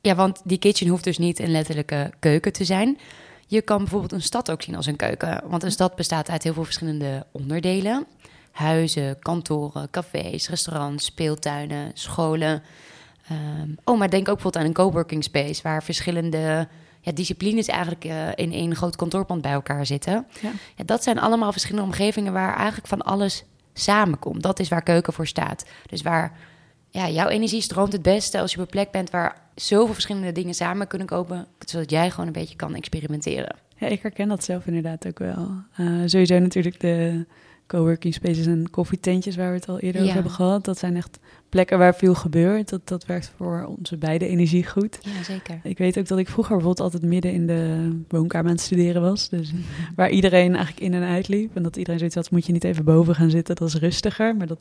Ja, 0.00 0.14
want 0.14 0.40
die 0.44 0.58
kitchen 0.58 0.88
hoeft 0.88 1.04
dus 1.04 1.18
niet 1.18 1.38
een 1.38 1.50
letterlijke 1.50 2.10
keuken 2.18 2.52
te 2.52 2.64
zijn. 2.64 2.98
Je 3.46 3.62
kan 3.62 3.78
bijvoorbeeld 3.78 4.12
een 4.12 4.22
stad 4.22 4.50
ook 4.50 4.62
zien 4.62 4.76
als 4.76 4.86
een 4.86 4.96
keuken. 4.96 5.42
Want 5.46 5.62
een 5.62 5.70
stad 5.70 5.94
bestaat 5.94 6.30
uit 6.30 6.42
heel 6.42 6.52
veel 6.52 6.64
verschillende 6.64 7.26
onderdelen. 7.32 8.06
Huizen, 8.50 9.18
kantoren, 9.18 9.90
cafés, 9.90 10.48
restaurants, 10.48 11.04
speeltuinen, 11.04 11.90
scholen. 11.94 12.62
Ehm, 13.28 13.68
oh, 13.84 13.98
maar 13.98 14.10
denk 14.10 14.28
ook 14.28 14.34
bijvoorbeeld 14.34 14.64
aan 14.64 14.68
een 14.68 14.76
coworking 14.76 15.24
space... 15.24 15.62
waar 15.62 15.82
verschillende 15.82 16.68
ja, 17.00 17.12
disciplines 17.12 17.66
eigenlijk 17.66 18.04
eh, 18.04 18.28
in 18.34 18.52
één 18.52 18.76
groot 18.76 18.96
kantoorpand 18.96 19.42
bij 19.42 19.52
elkaar 19.52 19.86
zitten. 19.86 20.26
Ja. 20.40 20.50
Ja, 20.76 20.84
dat 20.84 21.02
zijn 21.02 21.18
allemaal 21.18 21.52
verschillende 21.52 21.86
omgevingen 21.86 22.32
waar 22.32 22.56
eigenlijk 22.56 22.88
van 22.88 23.02
alles 23.02 23.44
samenkomt. 23.72 24.42
Dat 24.42 24.58
is 24.58 24.68
waar 24.68 24.82
keuken 24.82 25.12
voor 25.12 25.26
staat. 25.26 25.64
Dus 25.86 26.02
waar 26.02 26.38
ja, 26.90 27.08
jouw 27.08 27.28
energie 27.28 27.60
stroomt 27.60 27.92
het 27.92 28.02
beste 28.02 28.40
als 28.40 28.50
je 28.52 28.56
op 28.58 28.62
een 28.64 28.70
plek 28.70 28.90
bent 28.90 29.10
waar 29.10 29.40
zoveel 29.54 29.92
verschillende 29.94 30.32
dingen 30.32 30.54
samen 30.54 30.86
kunnen 30.86 31.06
komen, 31.06 31.46
zodat 31.66 31.90
jij 31.90 32.10
gewoon 32.10 32.26
een 32.26 32.32
beetje 32.32 32.56
kan 32.56 32.74
experimenteren. 32.74 33.56
Ja, 33.76 33.86
ik 33.86 34.02
herken 34.02 34.28
dat 34.28 34.44
zelf 34.44 34.66
inderdaad 34.66 35.06
ook 35.06 35.18
wel. 35.18 35.48
Eh, 35.76 35.86
sowieso 36.04 36.38
natuurlijk 36.38 36.80
de 36.80 37.26
coworking 37.66 38.14
spaces 38.14 38.46
en 38.46 38.70
koffietentjes 38.70 39.36
waar 39.36 39.48
we 39.50 39.56
het 39.56 39.68
al 39.68 39.78
eerder 39.78 40.00
Ja. 40.00 40.02
over 40.02 40.14
hebben 40.14 40.32
gehad. 40.32 40.64
Dat 40.64 40.78
zijn 40.78 40.96
echt 40.96 41.18
plekken 41.48 41.78
waar 41.78 41.94
veel 41.94 42.14
gebeurt. 42.14 42.68
Dat, 42.68 42.88
dat 42.88 43.06
werkt 43.06 43.32
voor 43.36 43.74
onze 43.78 43.96
beide 43.96 44.26
energie 44.26 44.66
goed. 44.66 44.98
Ja, 45.02 45.22
zeker. 45.22 45.60
Ik 45.62 45.78
weet 45.78 45.98
ook 45.98 46.08
dat 46.08 46.18
ik 46.18 46.28
vroeger 46.28 46.56
bijvoorbeeld 46.56 46.92
altijd 46.92 47.10
midden 47.10 47.32
in 47.32 47.46
de 47.46 47.90
woonkamer 48.08 48.46
aan 48.50 48.56
het 48.56 48.64
studeren 48.64 49.02
was. 49.02 49.28
Dus 49.28 49.52
waar 49.96 50.10
iedereen 50.10 50.54
eigenlijk 50.54 50.80
in 50.86 50.94
en 50.94 51.02
uit 51.02 51.28
liep. 51.28 51.56
En 51.56 51.62
dat 51.62 51.76
iedereen 51.76 51.98
zoiets 51.98 52.16
had, 52.16 52.30
moet 52.30 52.46
je 52.46 52.52
niet 52.52 52.64
even 52.64 52.84
boven 52.84 53.14
gaan 53.14 53.30
zitten, 53.30 53.56
dat 53.56 53.68
is 53.68 53.74
rustiger. 53.74 54.36
Maar 54.36 54.46
dat, 54.46 54.58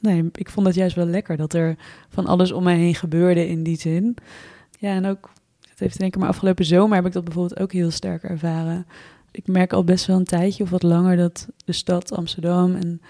nee, 0.00 0.28
ik 0.32 0.50
vond 0.50 0.66
dat 0.66 0.74
juist 0.74 0.96
wel 0.96 1.06
lekker, 1.06 1.36
dat 1.36 1.52
er 1.52 1.76
van 2.08 2.26
alles 2.26 2.52
om 2.52 2.62
mij 2.62 2.76
heen 2.76 2.94
gebeurde 2.94 3.48
in 3.48 3.62
die 3.62 3.78
zin. 3.78 4.16
Ja, 4.78 4.94
en 4.94 5.06
ook, 5.06 5.30
het 5.68 5.78
heeft 5.78 5.98
denk 5.98 6.14
ik 6.14 6.20
maar 6.20 6.28
afgelopen 6.28 6.64
zomer 6.64 6.96
heb 6.96 7.06
ik 7.06 7.12
dat 7.12 7.24
bijvoorbeeld 7.24 7.60
ook 7.60 7.72
heel 7.72 7.90
sterk 7.90 8.22
ervaren. 8.22 8.86
Ik 9.30 9.46
merk 9.46 9.72
al 9.72 9.84
best 9.84 10.06
wel 10.06 10.16
een 10.16 10.24
tijdje 10.24 10.62
of 10.62 10.70
wat 10.70 10.82
langer 10.82 11.16
dat 11.16 11.48
de 11.64 11.72
stad 11.72 12.12
Amsterdam 12.12 12.74
en 12.74 13.00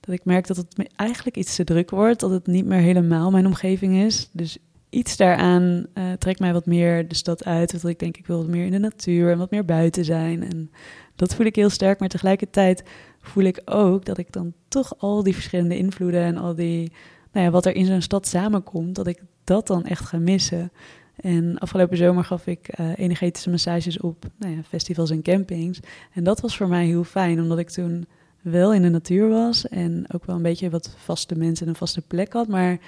dat 0.00 0.14
ik 0.14 0.24
merk 0.24 0.46
dat 0.46 0.56
het 0.56 0.88
eigenlijk 0.96 1.36
iets 1.36 1.56
te 1.56 1.64
druk 1.64 1.90
wordt. 1.90 2.20
Dat 2.20 2.30
het 2.30 2.46
niet 2.46 2.64
meer 2.64 2.78
helemaal 2.78 3.30
mijn 3.30 3.46
omgeving 3.46 3.94
is. 3.94 4.28
Dus 4.32 4.58
iets 4.90 5.16
daaraan 5.16 5.86
eh, 5.94 6.12
trekt 6.12 6.40
mij 6.40 6.52
wat 6.52 6.66
meer 6.66 7.08
de 7.08 7.14
stad 7.14 7.44
uit. 7.44 7.72
Dat 7.72 7.84
ik 7.90 7.98
denk, 7.98 8.16
ik 8.16 8.26
wil 8.26 8.36
wat 8.36 8.46
meer 8.46 8.64
in 8.64 8.72
de 8.72 8.78
natuur 8.78 9.30
en 9.30 9.38
wat 9.38 9.50
meer 9.50 9.64
buiten 9.64 10.04
zijn. 10.04 10.42
En 10.42 10.70
dat 11.18 11.34
voel 11.34 11.46
ik 11.46 11.56
heel 11.56 11.70
sterk. 11.70 12.00
Maar 12.00 12.08
tegelijkertijd 12.08 12.82
voel 13.20 13.44
ik 13.44 13.60
ook 13.64 14.04
dat 14.04 14.18
ik 14.18 14.32
dan 14.32 14.52
toch 14.68 14.94
al 14.98 15.22
die 15.22 15.34
verschillende 15.34 15.76
invloeden 15.76 16.22
en 16.22 16.36
al 16.36 16.54
die, 16.54 16.92
nou 17.32 17.46
ja, 17.46 17.52
wat 17.52 17.66
er 17.66 17.74
in 17.74 17.86
zo'n 17.86 18.00
stad 18.00 18.26
samenkomt, 18.26 18.94
dat 18.94 19.06
ik 19.06 19.22
dat 19.44 19.66
dan 19.66 19.84
echt 19.84 20.04
ga 20.04 20.18
missen. 20.18 20.72
En 21.16 21.58
afgelopen 21.58 21.96
zomer 21.96 22.24
gaf 22.24 22.46
ik 22.46 22.68
eh, 22.68 22.86
energetische 22.96 23.50
massages 23.50 24.00
op 24.00 24.24
nou 24.36 24.54
ja, 24.56 24.62
festivals 24.68 25.10
en 25.10 25.22
campings. 25.22 25.80
En 26.12 26.24
dat 26.24 26.40
was 26.40 26.56
voor 26.56 26.68
mij 26.68 26.86
heel 26.86 27.04
fijn, 27.04 27.40
omdat 27.40 27.58
ik 27.58 27.70
toen 27.70 28.06
wel 28.40 28.74
in 28.74 28.82
de 28.82 28.88
natuur 28.88 29.28
was 29.28 29.68
en 29.68 30.04
ook 30.14 30.24
wel 30.24 30.36
een 30.36 30.42
beetje 30.42 30.70
wat 30.70 30.94
vaste 30.96 31.34
mensen 31.38 31.66
en 31.66 31.72
een 31.72 31.78
vaste 31.78 32.02
plek 32.02 32.32
had. 32.32 32.48
Maar 32.48 32.78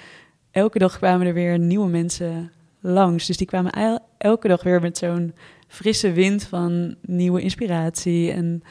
elke 0.51 0.79
dag 0.79 0.97
kwamen 0.97 1.27
er 1.27 1.33
weer 1.33 1.59
nieuwe 1.59 1.89
mensen 1.89 2.51
langs. 2.79 3.27
Dus 3.27 3.37
die 3.37 3.47
kwamen 3.47 3.71
el- 3.71 3.99
elke 4.17 4.47
dag 4.47 4.63
weer 4.63 4.81
met 4.81 4.97
zo'n 4.97 5.33
frisse 5.71 6.11
wind 6.11 6.43
van 6.43 6.95
nieuwe 7.01 7.41
inspiratie. 7.41 8.31
En 8.31 8.63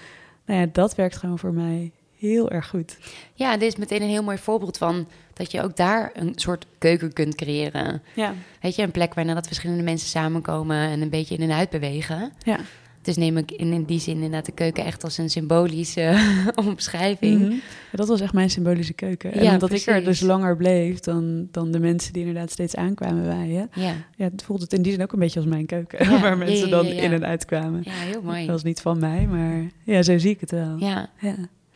nou 0.47 0.61
ja, 0.61 0.67
dat 0.73 0.95
werkt 0.95 1.17
gewoon 1.17 1.39
voor 1.39 1.53
mij 1.53 1.93
heel 2.19 2.51
erg 2.51 2.69
goed. 2.69 2.99
Ja, 3.35 3.57
dit 3.57 3.69
is 3.69 3.77
meteen 3.77 4.03
een 4.03 4.09
heel 4.09 4.23
mooi 4.23 4.39
voorbeeld 4.39 4.79
van 4.79 5.09
dat 5.33 5.51
je 5.51 5.63
ook 5.63 5.77
daar 5.77 6.11
een 6.15 6.33
soort 6.35 6.67
keuken 6.79 7.13
kunt 7.13 7.35
creëren. 7.35 8.03
Ja, 8.15 8.35
Weet 8.61 8.75
je, 8.75 8.83
een 8.83 8.91
plek 8.91 9.15
waar 9.15 9.27
dat 9.27 9.47
verschillende 9.47 9.83
mensen 9.83 10.09
samenkomen 10.09 10.77
en 10.77 11.01
een 11.01 11.11
beetje 11.11 11.35
in 11.35 11.43
en 11.51 11.57
uit 11.57 11.71
bewegen. 11.71 12.33
ja. 12.45 12.59
Dus 13.03 13.17
neem 13.17 13.37
ik 13.37 13.51
in, 13.51 13.85
die 13.85 14.01
zin 14.01 14.15
inderdaad 14.15 14.47
de 14.47 14.53
keuken 14.53 14.85
echt 14.85 15.05
als 15.05 15.19
een 15.19 15.31
symbolische 15.31 16.33
omschrijving. 16.67 17.41
Mhm. 17.41 17.55
Dat 17.93 18.09
was 18.09 18.21
echt 18.21 18.33
mijn 18.33 18.51
symbolische 18.51 18.93
keuken. 18.93 19.33
En 19.33 19.43
Ja, 19.43 19.59
dat 19.59 19.73
ik 19.73 19.87
er 19.87 20.05
dus 20.05 20.21
langer 20.21 20.57
bleef 20.57 20.99
dan, 21.01 21.49
dan 21.51 21.71
de 21.71 21.79
mensen 21.79 22.13
die 22.13 22.25
inderdaad 22.27 22.51
steeds 22.51 22.77
aankwamen 22.77 23.23
bij 23.25 23.49
je. 23.49 23.69
Ja, 23.81 23.95
Ja, 24.17 24.25
het 24.25 24.43
voelt 24.43 24.61
het 24.61 24.73
in 24.73 24.83
die 24.83 24.93
zin 24.93 25.03
ook 25.03 25.13
een 25.13 25.19
beetje 25.19 25.41
als 25.41 25.49
mijn 25.49 25.67
keuken. 25.67 26.11
Ja, 26.11 26.21
waar 26.21 26.39
mensen 26.39 26.71
dan 26.71 26.87
in 26.87 27.13
en 27.13 27.25
uit 27.27 27.45
kwamen. 27.45 27.81
ja 27.85 27.93
heel 27.93 28.13
Dat 28.13 28.23
mooi. 28.23 28.47
was 28.47 28.63
niet 28.63 28.81
van 28.81 28.99
mij, 28.99 29.27
maar 29.27 29.63
ja, 29.85 30.03
zo 30.03 30.19
zie 30.19 30.31
ik 30.31 30.41
het 30.41 30.51
wel. 30.51 30.77
Ja. 30.79 31.11
Ja. 31.21 31.35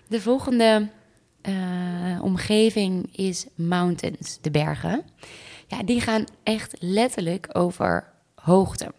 De 0.09 0.21
volgende 0.21 0.89
eh, 1.41 1.53
omgeving 2.23 3.17
is 3.17 3.47
mountains, 3.55 4.39
de 4.41 4.51
bergen. 4.51 5.03
Ja, 5.67 5.83
die 5.83 6.01
gaan 6.01 6.25
echt 6.43 6.77
letterlijk 6.79 7.49
over 7.53 8.05
hoogte. 8.35 8.93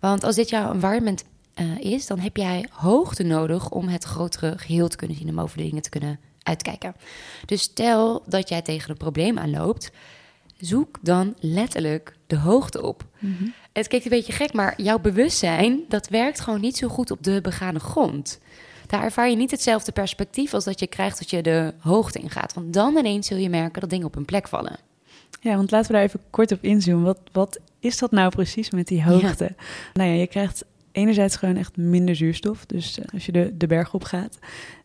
Want 0.00 0.24
als 0.24 0.34
dit 0.34 0.48
jouw 0.48 0.72
environment 0.72 1.24
eh, 1.58 1.92
is, 1.92 2.06
dan 2.06 2.18
heb 2.18 2.36
jij 2.36 2.66
hoogte 2.70 3.22
nodig 3.22 3.70
om 3.70 3.88
het 3.88 4.04
grotere 4.04 4.58
geheel 4.58 4.88
te 4.88 4.96
kunnen 4.96 5.16
zien, 5.16 5.28
om 5.28 5.40
over 5.40 5.56
de 5.56 5.62
dingen 5.62 5.82
te 5.82 5.88
kunnen 5.88 6.20
uitkijken. 6.42 6.94
Dus 7.46 7.62
stel 7.62 8.22
dat 8.26 8.48
jij 8.48 8.62
tegen 8.62 8.90
een 8.90 8.96
probleem 8.96 9.38
aanloopt, 9.38 9.90
zoek 10.56 10.98
dan 11.02 11.34
letterlijk 11.40 12.16
de 12.26 12.36
hoogte 12.36 12.82
op. 12.82 13.04
Het 13.72 13.88
klinkt 13.88 14.06
een 14.06 14.16
beetje 14.16 14.32
gek, 14.32 14.52
maar 14.52 14.82
jouw 14.82 14.98
bewustzijn, 14.98 15.80
dat 15.88 16.08
werkt 16.08 16.40
gewoon 16.40 16.60
niet 16.60 16.76
zo 16.76 16.88
goed 16.88 17.10
op 17.10 17.22
de 17.22 17.40
begane 17.40 17.78
grond. 17.78 18.40
Daar 18.86 19.02
ervaar 19.02 19.30
je 19.30 19.36
niet 19.36 19.50
hetzelfde 19.50 19.92
perspectief 19.92 20.54
als 20.54 20.64
dat 20.64 20.80
je 20.80 20.86
krijgt 20.86 21.18
dat 21.18 21.30
je 21.30 21.42
de 21.42 21.74
hoogte 21.78 22.18
ingaat. 22.18 22.54
Want 22.54 22.72
dan 22.72 22.96
ineens 22.96 23.26
zul 23.26 23.36
je 23.36 23.48
merken 23.48 23.80
dat 23.80 23.90
dingen 23.90 24.06
op 24.06 24.14
hun 24.14 24.24
plek 24.24 24.48
vallen. 24.48 24.78
Ja, 25.40 25.56
want 25.56 25.70
laten 25.70 25.90
we 25.90 25.96
daar 25.96 26.06
even 26.06 26.20
kort 26.30 26.52
op 26.52 26.62
inzoomen. 26.62 27.04
Wat, 27.04 27.20
wat 27.32 27.58
is 27.80 27.98
dat 27.98 28.10
nou 28.10 28.30
precies 28.30 28.70
met 28.70 28.86
die 28.86 29.04
hoogte? 29.04 29.54
Nou 29.92 30.10
ja, 30.10 30.14
je 30.14 30.26
krijgt 30.26 30.64
enerzijds 30.92 31.36
gewoon 31.36 31.56
echt 31.56 31.76
minder 31.76 32.16
zuurstof. 32.16 32.66
Dus 32.66 32.98
eh, 32.98 33.04
als 33.12 33.26
je 33.26 33.32
de, 33.32 33.56
de 33.56 33.66
berg 33.66 33.94
op 33.94 34.04
gaat. 34.04 34.38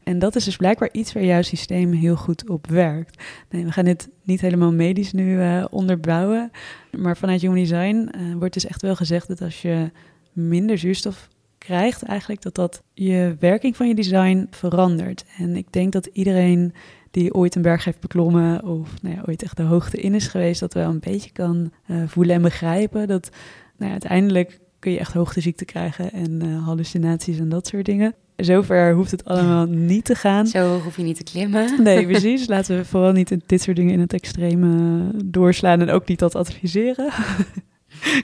En 0.03 0.19
dat 0.19 0.35
is 0.35 0.43
dus 0.45 0.55
blijkbaar 0.55 0.89
iets 0.91 1.13
waar 1.13 1.23
jouw 1.23 1.41
systeem 1.41 1.91
heel 1.91 2.15
goed 2.15 2.49
op 2.49 2.67
werkt. 2.67 3.23
Nee, 3.49 3.65
we 3.65 3.71
gaan 3.71 3.85
dit 3.85 4.09
niet 4.23 4.41
helemaal 4.41 4.73
medisch 4.73 5.11
nu 5.11 5.41
eh, 5.41 5.65
onderbouwen. 5.69 6.51
Maar 6.97 7.17
vanuit 7.17 7.41
Human 7.41 7.57
Design 7.57 8.09
eh, 8.11 8.21
wordt 8.37 8.53
dus 8.53 8.65
echt 8.65 8.81
wel 8.81 8.95
gezegd 8.95 9.27
dat 9.27 9.41
als 9.41 9.61
je 9.61 9.91
minder 10.31 10.77
zuurstof 10.77 11.27
krijgt, 11.57 12.03
eigenlijk 12.03 12.41
dat 12.41 12.55
dat 12.55 12.83
je 12.93 13.35
werking 13.39 13.75
van 13.75 13.87
je 13.87 13.95
design 13.95 14.47
verandert. 14.49 15.25
En 15.37 15.55
ik 15.55 15.71
denk 15.71 15.91
dat 15.91 16.05
iedereen 16.05 16.73
die 17.11 17.33
ooit 17.33 17.55
een 17.55 17.61
berg 17.61 17.83
heeft 17.83 17.99
beklommen 17.99 18.63
of 18.63 19.01
nou 19.01 19.15
ja, 19.15 19.23
ooit 19.27 19.43
echt 19.43 19.57
de 19.57 19.63
hoogte 19.63 19.97
in 19.97 20.13
is 20.13 20.27
geweest, 20.27 20.59
dat 20.59 20.73
wel 20.73 20.89
een 20.89 20.99
beetje 20.99 21.31
kan 21.31 21.71
voelen 22.07 22.35
en 22.35 22.41
begrijpen. 22.41 23.07
Dat 23.07 23.29
nou 23.77 23.85
ja, 23.85 23.91
uiteindelijk 23.91 24.59
kun 24.83 24.91
je 24.91 24.99
echt 24.99 25.13
hoogteziekte 25.13 25.65
krijgen 25.65 26.11
en 26.11 26.41
eh, 26.41 26.65
hallucinaties 26.65 27.39
en 27.39 27.49
dat 27.49 27.67
soort 27.67 27.85
dingen. 27.85 28.13
Zover 28.35 28.93
hoeft 28.93 29.11
het 29.11 29.25
allemaal 29.25 29.65
niet 29.93 30.05
te 30.05 30.15
gaan. 30.15 30.47
Zo 30.47 30.67
hoog 30.67 30.83
hoef 30.83 30.97
je 30.97 31.03
niet 31.03 31.17
te 31.17 31.23
klimmen. 31.23 31.69
Nee, 31.83 32.05
precies. 32.11 32.47
Laten 32.47 32.77
we 32.77 32.85
vooral 32.85 33.11
niet 33.11 33.37
dit 33.45 33.61
soort 33.61 33.77
dingen 33.77 33.93
in 33.93 33.99
het 33.99 34.13
extreme 34.13 35.09
doorslaan 35.25 35.81
en 35.81 35.89
ook 35.89 36.07
niet 36.07 36.19
dat 36.19 36.35
adviseren. 36.35 37.11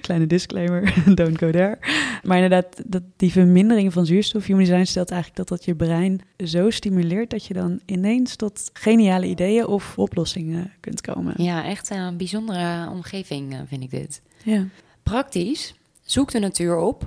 Kleine 0.02 0.28
disclaimer, 0.28 0.94
don't 1.16 1.38
go 1.38 1.52
there. 1.52 1.78
Maar 2.24 2.36
inderdaad, 2.36 2.82
dat 2.86 3.04
die 3.16 3.32
vermindering 3.32 3.94
van 3.94 4.06
zuurstof, 4.06 4.46
Human 4.46 4.64
Design 4.64 4.84
stelt 4.84 5.12
eigenlijk 5.12 5.48
dat 5.48 5.58
dat 5.58 5.66
je 5.66 5.76
brein 5.76 6.22
zo 6.46 6.70
stimuleert 6.70 7.30
dat 7.30 7.46
je 7.46 7.54
dan 7.54 7.80
ineens 7.86 8.36
tot 8.36 8.70
geniale 8.74 9.26
ideeën 9.26 9.66
of 9.66 9.98
oplossingen 9.98 10.72
kunt 10.80 11.02
komen. 11.02 11.34
Ja, 11.44 11.66
echt 11.66 11.90
een 11.90 12.18
bijzondere 12.18 12.90
omgeving 12.90 13.54
eh, 13.54 13.60
vind 13.68 13.84
ik 13.84 13.90
dit. 13.90 14.22
Ja. 14.44 14.66
Praktisch, 15.04 15.74
zoek 16.12 16.32
de 16.32 16.40
natuur 16.40 16.78
op. 16.78 17.04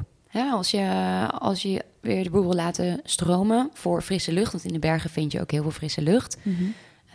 Als, 0.52 0.70
je, 0.70 1.26
als 1.38 1.62
je 1.62 1.84
weer 2.00 2.22
de 2.24 2.30
boel 2.30 2.42
wil 2.42 2.54
laten 2.54 3.00
stromen 3.04 3.70
voor 3.72 4.02
frisse 4.02 4.32
lucht, 4.32 4.52
want 4.52 4.64
in 4.64 4.72
de 4.72 4.78
bergen 4.78 5.10
vind 5.10 5.32
je 5.32 5.40
ook 5.40 5.50
heel 5.50 5.62
veel 5.62 5.70
frisse 5.70 6.02
lucht. 6.02 6.36
Mhm. 6.42 6.62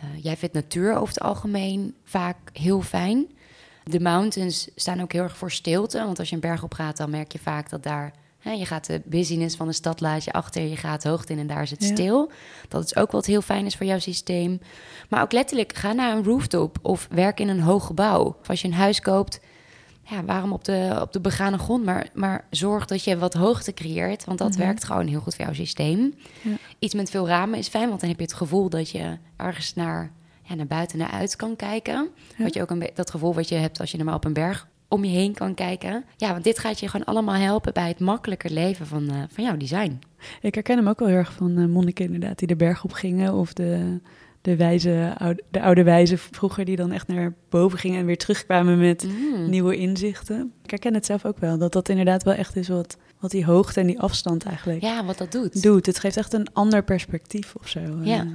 Eh, 0.00 0.22
jij 0.24 0.36
vindt 0.36 0.54
natuur 0.54 0.94
over 0.94 1.08
het 1.14 1.20
algemeen 1.20 1.94
vaak 2.04 2.36
heel 2.52 2.80
fijn. 2.82 3.26
De 3.84 4.00
mountains 4.00 4.68
staan 4.74 5.00
ook 5.00 5.12
heel 5.12 5.22
erg 5.22 5.36
voor 5.36 5.50
stilte. 5.50 5.98
Want 5.98 6.18
als 6.18 6.28
je 6.28 6.34
een 6.34 6.40
berg 6.40 6.62
op 6.62 6.74
gaat, 6.74 6.96
dan 6.96 7.10
merk 7.10 7.32
je 7.32 7.38
vaak 7.38 7.70
dat 7.70 7.82
daar... 7.82 8.12
Hè, 8.38 8.50
je 8.52 8.66
gaat 8.66 8.86
de 8.86 9.00
busyness 9.04 9.56
van 9.56 9.66
de 9.66 9.72
stad 9.72 10.00
laat 10.00 10.24
je 10.24 10.32
achter. 10.32 10.62
Je 10.62 10.76
gaat 10.76 11.04
hoogte 11.04 11.32
in 11.32 11.38
en 11.38 11.46
daar 11.46 11.62
is 11.62 11.70
het 11.70 11.82
Ja. 11.82 11.88
stil. 11.94 12.30
Dat 12.68 12.84
is 12.84 12.96
ook 12.96 13.10
wat 13.10 13.26
heel 13.26 13.42
fijn 13.42 13.66
is 13.66 13.74
voor 13.76 13.86
jouw 13.86 13.98
systeem. 13.98 14.60
Maar 15.08 15.22
ook 15.22 15.32
letterlijk, 15.32 15.74
ga 15.74 15.92
naar 15.92 16.16
een 16.16 16.24
rooftop 16.24 16.78
of 16.82 17.08
werk 17.10 17.40
in 17.40 17.48
een 17.48 17.60
hoog 17.60 17.86
gebouw. 17.86 18.36
Of 18.40 18.48
als 18.48 18.60
je 18.60 18.68
een 18.68 18.74
huis 18.74 19.00
koopt, 19.00 19.40
ja, 20.10 20.24
waarom 20.24 20.52
op 20.52 20.64
de, 20.64 20.98
op 21.00 21.12
de 21.12 21.20
begane 21.20 21.58
grond? 21.58 21.84
Maar, 21.84 22.08
maar 22.14 22.44
zorg 22.50 22.86
dat 22.86 23.04
je 23.04 23.18
wat 23.18 23.34
hoogte 23.34 23.74
creëert. 23.74 24.24
Want 24.24 24.38
dat 24.38 24.50
Mhm. 24.50 24.58
werkt 24.58 24.84
gewoon 24.84 25.06
heel 25.06 25.20
goed 25.20 25.34
voor 25.34 25.44
jouw 25.44 25.54
systeem. 25.54 26.14
Ja. 26.42 26.50
Iets 26.78 26.94
met 26.94 27.10
veel 27.10 27.26
ramen 27.26 27.58
is 27.58 27.68
fijn, 27.68 27.88
want 27.88 28.00
dan 28.00 28.08
heb 28.08 28.18
je 28.18 28.24
het 28.24 28.34
gevoel 28.34 28.68
dat 28.68 28.90
je 28.90 29.16
ergens 29.36 29.74
naar, 29.74 30.10
ja, 30.42 30.54
naar 30.54 30.66
buiten 30.66 30.98
naar 30.98 31.10
uit 31.10 31.36
kan 31.36 31.56
kijken. 31.56 32.08
Ja. 32.36 32.44
Wat 32.44 32.54
je 32.54 32.62
ook 32.62 32.70
een 32.70 32.90
dat 32.94 33.10
gevoel 33.10 33.34
wat 33.34 33.48
je 33.48 33.54
hebt 33.54 33.80
als 33.80 33.90
je 33.90 33.98
er 33.98 34.04
maar 34.04 34.14
op 34.14 34.24
een 34.24 34.32
berg 34.32 34.68
om 34.88 35.04
je 35.04 35.10
heen 35.10 35.34
kan 35.34 35.54
kijken. 35.54 36.04
Ja, 36.16 36.32
want 36.32 36.44
dit 36.44 36.58
gaat 36.58 36.80
je 36.80 36.88
gewoon 36.88 37.06
allemaal 37.06 37.34
helpen 37.34 37.72
bij 37.72 37.88
het 37.88 38.00
makkelijker 38.00 38.50
leven 38.50 38.86
van, 38.86 39.08
eh, 39.10 39.16
van 39.28 39.44
jouw 39.44 39.56
design. 39.56 39.98
Ik 40.40 40.54
herken 40.54 40.76
hem 40.76 40.88
ook 40.88 40.98
wel 40.98 41.08
heel 41.08 41.16
erg 41.16 41.32
van 41.32 41.58
eh, 41.58 41.64
monniken 41.66 42.04
inderdaad, 42.04 42.38
die 42.38 42.48
de 42.48 42.56
berg 42.56 42.84
op 42.84 42.92
gingen. 42.92 43.34
Of 43.34 43.52
de, 43.52 44.00
de, 44.48 44.56
wijze, 44.56 45.14
oude, 45.18 45.42
de 45.50 45.60
oude 45.62 45.82
wijzen 45.82 46.18
vroeger 46.18 46.64
die 46.64 46.76
dan 46.76 46.92
echt 46.92 47.06
naar 47.06 47.34
boven 47.48 47.78
gingen 47.78 47.98
en 48.00 48.06
weer 48.06 48.18
terugkwamen 48.18 48.78
met 48.78 49.06
Mm. 49.06 49.50
nieuwe 49.50 49.76
inzichten. 49.76 50.52
Ik 50.64 50.70
herken 50.70 50.94
het 50.94 51.06
zelf 51.06 51.24
ook 51.24 51.38
wel, 51.38 51.58
dat 51.58 51.72
dat 51.72 51.88
inderdaad 51.88 52.22
wel 52.22 52.34
echt 52.34 52.56
is 52.56 52.68
wat, 52.68 52.96
wat 53.20 53.30
die 53.30 53.44
hoogte 53.44 53.80
en 53.80 53.86
die 53.86 54.00
afstand 54.00 54.44
eigenlijk 54.44 54.80
Ja, 54.82 55.04
wat 55.04 55.18
dat 55.18 55.32
doet. 55.32 55.62
doet. 55.62 55.86
Het 55.86 55.98
geeft 55.98 56.16
echt 56.16 56.32
een 56.32 56.46
ander 56.52 56.82
perspectief 56.84 57.54
of 57.54 57.68
zo. 57.68 57.80
Ja. 58.02 58.20
Eh, 58.20 58.26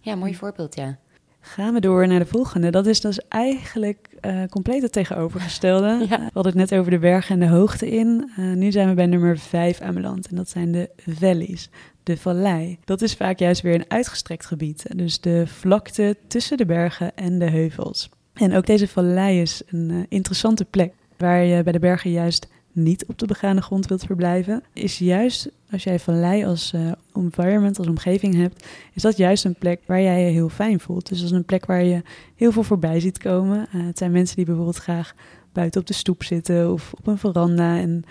Ja, 0.00 0.14
mooi 0.14 0.34
voorbeeld, 0.34 0.74
ja. 0.76 0.98
Gaan 1.40 1.74
we 1.74 1.80
door 1.80 2.08
naar 2.08 2.18
de 2.18 2.26
volgende. 2.26 2.70
Dat 2.70 2.86
is 2.86 3.00
dus 3.00 3.20
eigenlijk 3.28 4.08
eh, 4.20 4.42
compleet 4.50 4.82
het 4.82 4.92
tegenovergestelde. 4.92 5.88
Ja. 6.10 6.18
We 6.18 6.30
hadden 6.32 6.58
het 6.58 6.70
net 6.70 6.78
over 6.80 6.90
de 6.90 6.98
bergen 6.98 7.34
en 7.40 7.48
de 7.48 7.54
hoogte 7.54 7.90
in. 7.90 8.30
Eh, 8.36 8.44
nu 8.52 8.70
zijn 8.72 8.88
we 8.88 8.94
bij 8.94 9.06
nummer 9.06 9.38
5 9.38 9.80
aanbeland. 9.80 10.28
En 10.28 10.36
dat 10.36 10.48
zijn 10.48 10.72
de 10.72 10.90
valleys, 11.06 11.70
de 12.06 12.16
vallei. 12.16 12.78
Dat 12.84 13.02
is 13.02 13.14
vaak 13.14 13.38
juist 13.38 13.62
weer 13.62 13.74
een 13.74 13.90
uitgestrekt 13.90 14.46
gebied. 14.46 14.86
Dus 14.96 15.20
de 15.20 15.46
vlakte 15.46 16.16
tussen 16.26 16.56
de 16.56 16.66
bergen 16.66 17.16
en 17.16 17.38
de 17.38 17.50
heuvels. 17.50 18.08
En 18.32 18.54
ook 18.54 18.66
deze 18.66 18.88
vallei 18.88 19.40
is 19.40 19.62
een 19.66 19.90
eh, 19.90 19.96
interessante 20.08 20.64
plek. 20.64 20.92
Waar 21.16 21.44
je 21.44 21.62
bij 21.62 21.72
de 21.72 21.78
bergen 21.78 22.10
juist 22.10 22.48
niet 22.72 23.06
op 23.06 23.18
de 23.18 23.26
begane 23.26 23.62
grond 23.62 23.86
wilt 23.86 24.04
verblijven, 24.04 24.62
is 24.72 24.98
juist 24.98 25.50
als 25.70 25.84
jij 25.84 25.98
vallei 25.98 26.44
als 26.44 26.72
uh, 26.74 26.92
environment, 27.14 27.78
als 27.78 27.86
omgeving 27.86 28.34
hebt, 28.34 28.66
is 28.92 29.02
dat 29.02 29.16
juist 29.16 29.44
een 29.44 29.54
plek 29.58 29.80
waar 29.86 30.00
jij 30.00 30.24
je 30.24 30.30
heel 30.30 30.48
fijn 30.48 30.80
voelt. 30.80 31.08
Dus 31.08 31.18
dat 31.18 31.30
is 31.30 31.36
een 31.36 31.44
plek 31.44 31.66
waar 31.66 31.84
je 31.84 32.02
heel 32.34 32.52
veel 32.52 32.62
voorbij 32.62 33.00
ziet 33.00 33.18
komen. 33.18 33.66
Uh, 33.74 33.86
het 33.86 33.98
zijn 33.98 34.10
mensen 34.10 34.36
die 34.36 34.44
bijvoorbeeld 34.44 34.76
graag 34.76 35.14
buiten 35.52 35.80
op 35.80 35.86
de 35.86 35.94
stoep 35.94 36.22
zitten 36.22 36.72
of 36.72 36.92
op 36.92 37.06
een 37.06 37.18
veranda 37.18 37.78
en 37.78 38.04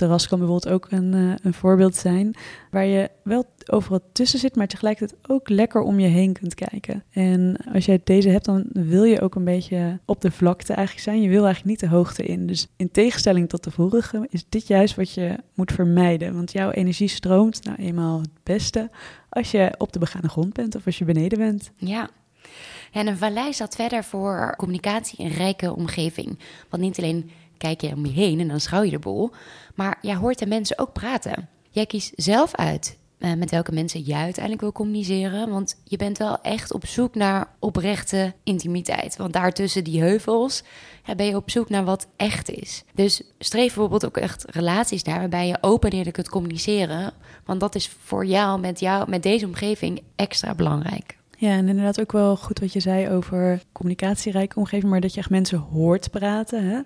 terras 0.00 0.28
kan 0.28 0.38
bijvoorbeeld 0.38 0.74
ook 0.74 0.86
een, 0.90 1.14
uh, 1.14 1.34
een 1.42 1.54
voorbeeld 1.54 1.96
zijn. 1.96 2.34
Waar 2.70 2.84
je 2.84 3.10
wel 3.22 3.44
overal 3.66 4.00
tussen 4.12 4.38
zit, 4.38 4.56
maar 4.56 4.66
tegelijkertijd 4.66 5.20
ook 5.26 5.48
lekker 5.48 5.80
om 5.80 6.00
je 6.00 6.06
heen 6.06 6.32
kunt 6.32 6.54
kijken. 6.54 7.04
En 7.10 7.56
als 7.72 7.84
jij 7.84 8.00
deze 8.04 8.28
hebt, 8.28 8.44
dan 8.44 8.64
wil 8.72 9.04
je 9.04 9.20
ook 9.20 9.34
een 9.34 9.44
beetje 9.44 9.98
op 10.04 10.20
de 10.20 10.30
vlakte 10.30 10.72
eigenlijk 10.72 11.04
zijn. 11.06 11.22
Je 11.22 11.28
wil 11.28 11.44
eigenlijk 11.44 11.64
niet 11.64 11.90
de 11.90 11.96
hoogte 11.96 12.22
in. 12.22 12.46
Dus 12.46 12.66
in 12.76 12.90
tegenstelling 12.90 13.48
tot 13.48 13.64
de 13.64 13.70
vorige 13.70 14.26
is 14.30 14.44
dit 14.48 14.66
juist 14.66 14.94
wat 14.94 15.12
je 15.12 15.36
moet 15.54 15.72
vermijden. 15.72 16.34
Want 16.34 16.52
jouw 16.52 16.70
energie 16.70 17.08
stroomt 17.08 17.64
nou 17.64 17.76
eenmaal 17.76 18.20
het 18.20 18.30
beste 18.42 18.90
als 19.28 19.50
je 19.50 19.74
op 19.78 19.92
de 19.92 19.98
begane 19.98 20.28
grond 20.28 20.52
bent 20.52 20.74
of 20.76 20.86
als 20.86 20.98
je 20.98 21.04
beneden 21.04 21.38
bent. 21.38 21.70
Ja, 21.76 22.10
en 22.92 23.06
een 23.06 23.16
vallei 23.16 23.52
staat 23.52 23.74
verder 23.74 24.04
voor 24.04 24.54
communicatie 24.56 25.18
in 25.18 25.30
rijke 25.30 25.74
omgeving. 25.74 26.38
Want 26.68 26.82
niet 26.82 26.98
alleen 26.98 27.30
kijk 27.60 27.80
je 27.80 27.94
om 27.94 28.06
je 28.06 28.12
heen 28.12 28.40
en 28.40 28.48
dan 28.48 28.60
schouw 28.60 28.82
je 28.82 28.90
de 28.90 28.98
boel. 28.98 29.30
Maar 29.74 29.98
jij 30.02 30.14
hoort 30.14 30.38
de 30.38 30.46
mensen 30.46 30.78
ook 30.78 30.92
praten. 30.92 31.48
Jij 31.70 31.86
kiest 31.86 32.12
zelf 32.16 32.54
uit 32.54 32.98
uh, 33.20 33.34
met 33.34 33.50
welke 33.50 33.72
mensen 33.72 34.00
jij 34.00 34.22
uiteindelijk 34.22 34.62
wil 34.62 34.72
communiceren. 34.72 35.50
Want 35.50 35.80
je 35.84 35.96
bent 35.96 36.18
wel 36.18 36.40
echt 36.42 36.72
op 36.72 36.86
zoek 36.86 37.14
naar 37.14 37.48
oprechte 37.58 38.34
intimiteit. 38.42 39.16
Want 39.16 39.32
daartussen 39.32 39.84
die 39.84 40.00
heuvels 40.00 40.62
ja, 41.04 41.14
ben 41.14 41.26
je 41.26 41.36
op 41.36 41.50
zoek 41.50 41.68
naar 41.68 41.84
wat 41.84 42.06
echt 42.16 42.50
is. 42.50 42.84
Dus 42.94 43.22
streef 43.38 43.66
bijvoorbeeld 43.66 44.06
ook 44.06 44.16
echt 44.16 44.44
relaties 44.48 45.02
naar 45.02 45.18
waarbij 45.18 45.46
je 45.46 45.58
open 45.60 45.90
en 45.90 46.12
kunt 46.12 46.28
communiceren. 46.28 47.12
Want 47.44 47.60
dat 47.60 47.74
is 47.74 47.88
voor 48.04 48.26
jou 48.26 48.60
met, 48.60 48.80
jou, 48.80 49.10
met 49.10 49.22
deze 49.22 49.46
omgeving 49.46 50.02
extra 50.16 50.54
belangrijk. 50.54 51.18
Ja, 51.36 51.50
en 51.50 51.68
inderdaad 51.68 52.00
ook 52.00 52.12
wel 52.12 52.36
goed 52.36 52.58
wat 52.58 52.72
je 52.72 52.80
zei 52.80 53.08
over 53.08 53.62
communicatierijke 53.72 54.58
omgeving, 54.58 54.90
maar 54.90 55.00
dat 55.00 55.14
je 55.14 55.20
echt 55.20 55.30
mensen 55.30 55.58
hoort 55.58 56.10
praten. 56.10 56.68
Hè? 56.68 56.80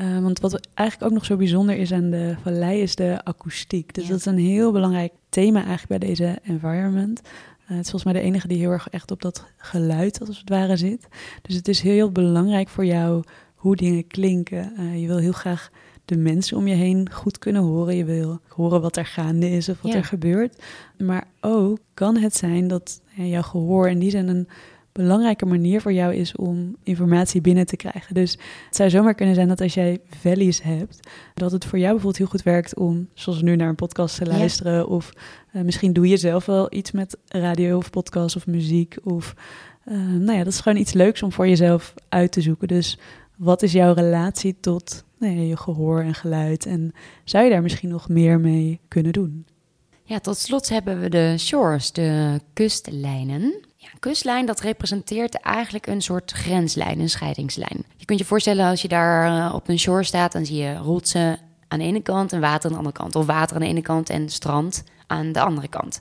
Uh, 0.00 0.18
want 0.18 0.40
wat 0.40 0.68
eigenlijk 0.74 1.10
ook 1.10 1.16
nog 1.16 1.26
zo 1.26 1.36
bijzonder 1.36 1.76
is 1.76 1.92
aan 1.92 2.10
de 2.10 2.34
vallei 2.42 2.80
is 2.80 2.94
de 2.94 3.20
akoestiek. 3.24 3.94
Dus 3.94 4.06
dat 4.06 4.18
is 4.18 4.24
een 4.24 4.38
heel 4.38 4.72
belangrijk 4.72 5.12
thema 5.28 5.64
eigenlijk 5.64 6.00
bij 6.00 6.08
deze 6.08 6.38
environment. 6.42 7.20
Uh, 7.24 7.76
het 7.76 7.84
is 7.84 7.90
volgens 7.90 8.04
mij 8.04 8.12
de 8.12 8.28
enige 8.28 8.48
die 8.48 8.58
heel 8.58 8.70
erg 8.70 8.88
echt 8.88 9.10
op 9.10 9.22
dat 9.22 9.44
geluid 9.56 10.20
als 10.20 10.38
het 10.38 10.48
ware 10.48 10.76
zit. 10.76 11.08
Dus 11.42 11.54
het 11.54 11.68
is 11.68 11.80
heel 11.80 12.10
belangrijk 12.10 12.68
voor 12.68 12.84
jou 12.84 13.22
hoe 13.54 13.76
dingen 13.76 14.06
klinken. 14.06 14.72
Uh, 14.78 15.00
je 15.00 15.06
wil 15.06 15.18
heel 15.18 15.32
graag 15.32 15.70
de 16.04 16.16
mensen 16.16 16.56
om 16.56 16.66
je 16.66 16.74
heen 16.74 17.12
goed 17.12 17.38
kunnen 17.38 17.62
horen. 17.62 17.96
Je 17.96 18.04
wil 18.04 18.40
horen 18.48 18.80
wat 18.80 18.96
er 18.96 19.06
gaande 19.06 19.50
is 19.50 19.68
of 19.68 19.82
wat 19.82 19.94
er 19.94 20.04
gebeurt. 20.04 20.62
Maar 20.98 21.26
ook 21.40 21.78
kan 21.94 22.16
het 22.16 22.36
zijn 22.36 22.68
dat 22.68 23.00
jouw 23.14 23.42
gehoor 23.42 23.88
in 23.88 23.98
die 23.98 24.10
zin 24.10 24.28
een 24.28 24.48
belangrijke 24.96 25.46
manier 25.46 25.80
voor 25.80 25.92
jou 25.92 26.14
is 26.14 26.36
om 26.36 26.76
informatie 26.82 27.40
binnen 27.40 27.66
te 27.66 27.76
krijgen. 27.76 28.14
Dus 28.14 28.32
het 28.66 28.76
zou 28.76 28.90
zomaar 28.90 29.14
kunnen 29.14 29.34
zijn 29.34 29.48
dat 29.48 29.60
als 29.60 29.74
jij 29.74 30.00
valleys 30.10 30.62
hebt, 30.62 31.08
dat 31.34 31.52
het 31.52 31.64
voor 31.64 31.78
jou 31.78 31.90
bijvoorbeeld 31.90 32.16
heel 32.16 32.26
goed 32.26 32.42
werkt 32.42 32.76
om, 32.76 33.08
zoals 33.14 33.42
nu, 33.42 33.56
naar 33.56 33.68
een 33.68 33.74
podcast 33.74 34.16
te 34.16 34.26
luisteren. 34.26 34.88
Of 34.88 35.12
uh, 35.52 35.62
misschien 35.62 35.92
doe 35.92 36.08
je 36.08 36.16
zelf 36.16 36.46
wel 36.46 36.66
iets 36.74 36.90
met 36.90 37.16
radio 37.28 37.76
of 37.76 37.90
podcast 37.90 38.36
of 38.36 38.46
muziek. 38.46 38.96
Of 39.02 39.34
uh, 39.88 39.96
nou 39.98 40.32
ja, 40.32 40.44
dat 40.44 40.52
is 40.52 40.60
gewoon 40.60 40.78
iets 40.78 40.92
leuks 40.92 41.22
om 41.22 41.32
voor 41.32 41.48
jezelf 41.48 41.94
uit 42.08 42.32
te 42.32 42.40
zoeken. 42.40 42.68
Dus 42.68 42.98
wat 43.36 43.62
is 43.62 43.72
jouw 43.72 43.94
relatie 43.94 44.56
tot 44.60 45.04
nou 45.18 45.36
ja, 45.36 45.42
je 45.42 45.56
gehoor 45.56 46.00
en 46.00 46.14
geluid? 46.14 46.66
En 46.66 46.92
zou 47.24 47.44
je 47.44 47.50
daar 47.50 47.62
misschien 47.62 47.88
nog 47.88 48.08
meer 48.08 48.40
mee 48.40 48.80
kunnen 48.88 49.12
doen? 49.12 49.46
Ja, 50.02 50.18
tot 50.18 50.36
slot 50.36 50.68
hebben 50.68 51.00
we 51.00 51.08
de 51.08 51.34
shores, 51.38 51.92
de 51.92 52.40
kustlijnen. 52.52 53.65
Een 53.92 53.98
kustlijn 54.00 54.46
dat 54.46 54.60
representeert 54.60 55.40
eigenlijk 55.40 55.86
een 55.86 56.02
soort 56.02 56.32
grenslijn, 56.32 57.00
een 57.00 57.10
scheidingslijn. 57.10 57.84
Je 57.96 58.04
kunt 58.04 58.18
je 58.18 58.24
voorstellen 58.24 58.66
als 58.66 58.82
je 58.82 58.88
daar 58.88 59.46
eh, 59.46 59.54
op 59.54 59.68
een 59.68 59.78
shore 59.78 60.04
staat, 60.04 60.32
dan 60.32 60.46
zie 60.46 60.56
je 60.56 60.76
rotsen 60.76 61.38
aan 61.68 61.78
de 61.78 61.84
ene 61.84 62.02
kant 62.02 62.32
en 62.32 62.40
water 62.40 62.64
aan 62.64 62.72
de 62.72 62.78
andere 62.78 62.96
kant. 62.96 63.14
Of 63.14 63.26
water 63.26 63.56
aan 63.56 63.62
de 63.62 63.68
ene 63.68 63.82
kant 63.82 64.10
en 64.10 64.28
strand 64.28 64.84
aan 65.06 65.32
de 65.32 65.40
andere 65.40 65.68
kant. 65.68 66.00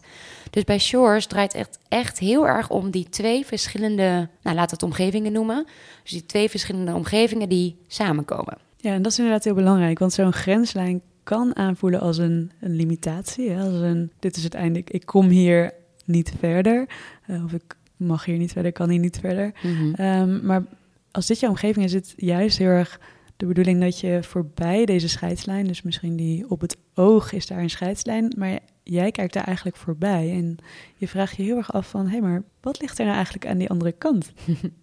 Dus 0.50 0.64
bij 0.64 0.80
shores 0.80 1.26
draait 1.26 1.54
het 1.54 1.62
echt, 1.62 1.80
echt 1.88 2.20
heel 2.20 2.48
erg 2.48 2.70
om 2.70 2.92
die 2.92 3.10
twee 3.10 3.46
verschillende, 3.46 4.30
nou 4.42 4.56
we 4.56 4.62
het 4.62 4.84
omgevingen 4.84 5.32
noemen. 5.32 5.66
Dus 6.04 6.12
die 6.12 6.26
twee 6.26 6.50
verschillende 6.50 6.94
omgevingen 6.94 7.50
die 7.50 7.78
samenkomen. 7.88 8.58
Ja, 8.78 8.94
en 8.94 9.02
dat 9.02 9.12
is 9.12 9.18
inderdaad 9.18 9.44
heel 9.44 9.54
belangrijk, 9.54 10.00
want 10.00 10.14
zo'n 10.14 10.34
grenslijn 10.34 11.02
kan 11.24 11.56
aanvoelen 11.56 12.00
als 12.00 12.18
een, 12.18 12.52
een 12.60 12.76
limitatie. 12.76 13.58
Als 13.58 13.82
een, 13.82 14.12
dit 14.20 14.36
is 14.36 14.44
het 14.44 14.54
einde, 14.54 14.82
ik 14.86 15.06
kom 15.06 15.28
hier 15.28 15.74
niet 16.06 16.34
verder. 16.40 16.90
Uh, 17.28 17.44
of 17.44 17.54
ik 17.54 17.76
mag 17.98 18.26
hier 18.26 18.38
niet 18.38 18.52
verder, 18.52 18.72
kan 18.72 18.90
hier 18.90 19.00
niet 19.00 19.20
verder. 19.20 19.52
Mhm. 19.64 20.02
Um, 20.02 20.46
maar 20.46 20.64
als 21.12 21.28
dit 21.28 21.40
jouw 21.40 21.50
omgeving 21.50 21.86
is, 21.86 21.94
is 21.94 22.08
het 22.08 22.14
juist 22.18 22.58
heel 22.58 22.68
erg 22.68 23.00
de 23.38 23.46
bedoeling 23.46 23.82
dat 23.82 24.00
je 24.00 24.20
voorbij 24.24 24.86
deze 24.86 25.10
scheidslijn, 25.10 25.68
dus 25.68 25.82
misschien 25.82 26.16
die 26.16 26.50
op 26.50 26.62
het 26.62 26.78
oog 26.94 27.32
is 27.32 27.48
daar 27.48 27.60
een 27.60 27.70
scheidslijn, 27.70 28.34
maar 28.38 28.60
jij 28.84 29.12
kijkt 29.12 29.34
daar 29.34 29.44
eigenlijk 29.44 29.78
voorbij 29.78 30.32
en 30.32 30.58
je 30.96 31.08
vraagt 31.08 31.36
je 31.36 31.44
heel 31.44 31.58
erg 31.58 31.74
af 31.74 31.90
van, 31.90 32.06
hé, 32.06 32.12
hey, 32.12 32.22
maar 32.22 32.44
wat 32.62 32.82
ligt 32.82 32.98
er 32.98 33.04
nou 33.04 33.16
eigenlijk 33.16 33.48
aan 33.48 33.58
die 33.58 33.70
andere 33.70 33.92
kant? 33.92 34.32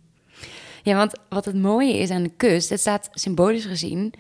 Ja, 0.85 0.97
want 0.97 1.13
wat 1.29 1.45
het 1.45 1.55
mooie 1.55 1.99
is 1.99 2.11
aan 2.11 2.23
de 2.23 2.33
kust, 2.37 2.69
het 2.69 2.81
staat 2.81 3.09
symbolisch 3.13 3.65
gezien, 3.65 4.13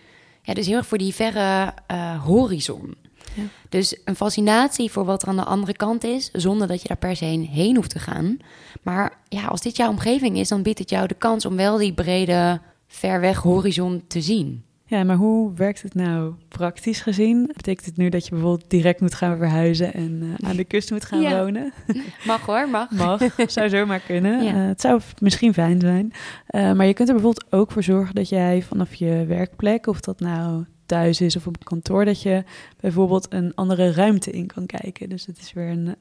ja, 0.42 0.54
dus 0.54 0.66
heel 0.66 0.76
erg 0.76 0.86
voor 0.86 0.98
die 0.98 1.14
verre 1.14 1.74
uh, 1.90 2.24
horizon. 2.24 2.94
Ja. 3.34 3.42
Dus 3.68 3.96
een 4.04 4.16
fascinatie 4.16 4.90
voor 4.90 5.04
wat 5.04 5.22
er 5.22 5.28
aan 5.28 5.36
de 5.36 5.44
andere 5.44 5.72
kant 5.76 6.04
is, 6.04 6.30
zonder 6.32 6.68
dat 6.68 6.82
je 6.82 6.88
daar 6.88 6.96
per 6.96 7.16
se 7.16 7.24
heen 7.24 7.76
hoeft 7.76 7.90
te 7.90 7.98
gaan. 7.98 8.36
Maar 8.82 9.18
ja, 9.28 9.44
als 9.46 9.60
dit 9.60 9.76
jouw 9.76 9.88
omgeving 9.90 10.36
is, 10.38 10.48
dan 10.48 10.62
biedt 10.62 10.78
het 10.78 10.90
jou 10.90 11.06
de 11.06 11.14
kans 11.14 11.46
om 11.46 11.56
wel 11.56 11.76
die 11.76 11.92
brede, 11.94 12.60
ver 12.86 13.20
weg 13.20 13.38
horizon 13.38 14.02
te 14.06 14.20
zien. 14.20 14.62
Ja, 14.86 15.04
maar 15.04 15.16
hoe 15.16 15.52
werkt 15.54 15.82
het 15.82 15.94
nou 15.94 16.32
praktisch 16.48 17.00
gezien? 17.00 17.50
Betekent 17.56 17.86
het 17.86 17.96
nu 17.96 18.08
dat 18.08 18.24
je 18.24 18.30
bijvoorbeeld 18.30 18.70
direct 18.70 19.00
moet 19.00 19.14
gaan 19.14 19.36
verhuizen 19.36 19.94
en 19.94 20.20
uh, 20.22 20.48
aan 20.48 20.56
de 20.56 20.64
kust 20.64 20.90
moet 20.90 21.04
gaan 21.04 21.20
Ja. 21.20 21.38
wonen? 21.42 21.72
Mag 22.26 22.46
hoor, 22.46 22.68
mag. 22.68 22.90
Mag, 22.90 23.20
zou 23.46 23.68
zomaar 23.68 24.00
kunnen. 24.00 24.44
Ja. 24.44 24.52
Eh, 24.52 24.66
het 24.66 24.80
zou 24.80 25.00
misschien 25.20 25.52
fijn 25.52 25.80
zijn. 25.80 26.12
Eh, 26.46 26.72
maar 26.72 26.86
je 26.86 26.94
kunt 26.94 27.08
er 27.08 27.14
bijvoorbeeld 27.14 27.52
ook 27.52 27.70
voor 27.72 27.82
zorgen 27.82 28.14
dat 28.14 28.28
jij 28.28 28.62
vanaf 28.62 28.94
je 28.94 29.24
werkplek, 29.26 29.86
of 29.86 30.00
dat 30.00 30.20
nou 30.20 30.64
thuis 30.92 31.20
is 31.20 31.36
of 31.36 31.46
op 31.46 31.64
kantoor, 31.64 32.04
dat 32.04 32.22
je 32.22 32.44
bijvoorbeeld 32.80 33.26
een 33.32 33.54
andere 33.54 33.92
ruimte 33.92 34.30
in 34.30 34.46
kan 34.46 34.66
kijken. 34.66 35.08
Dus 35.08 35.26
het 35.26 35.38
is 35.38 35.52
weer 35.52 35.68
een 35.68 35.86
eh, 35.86 35.92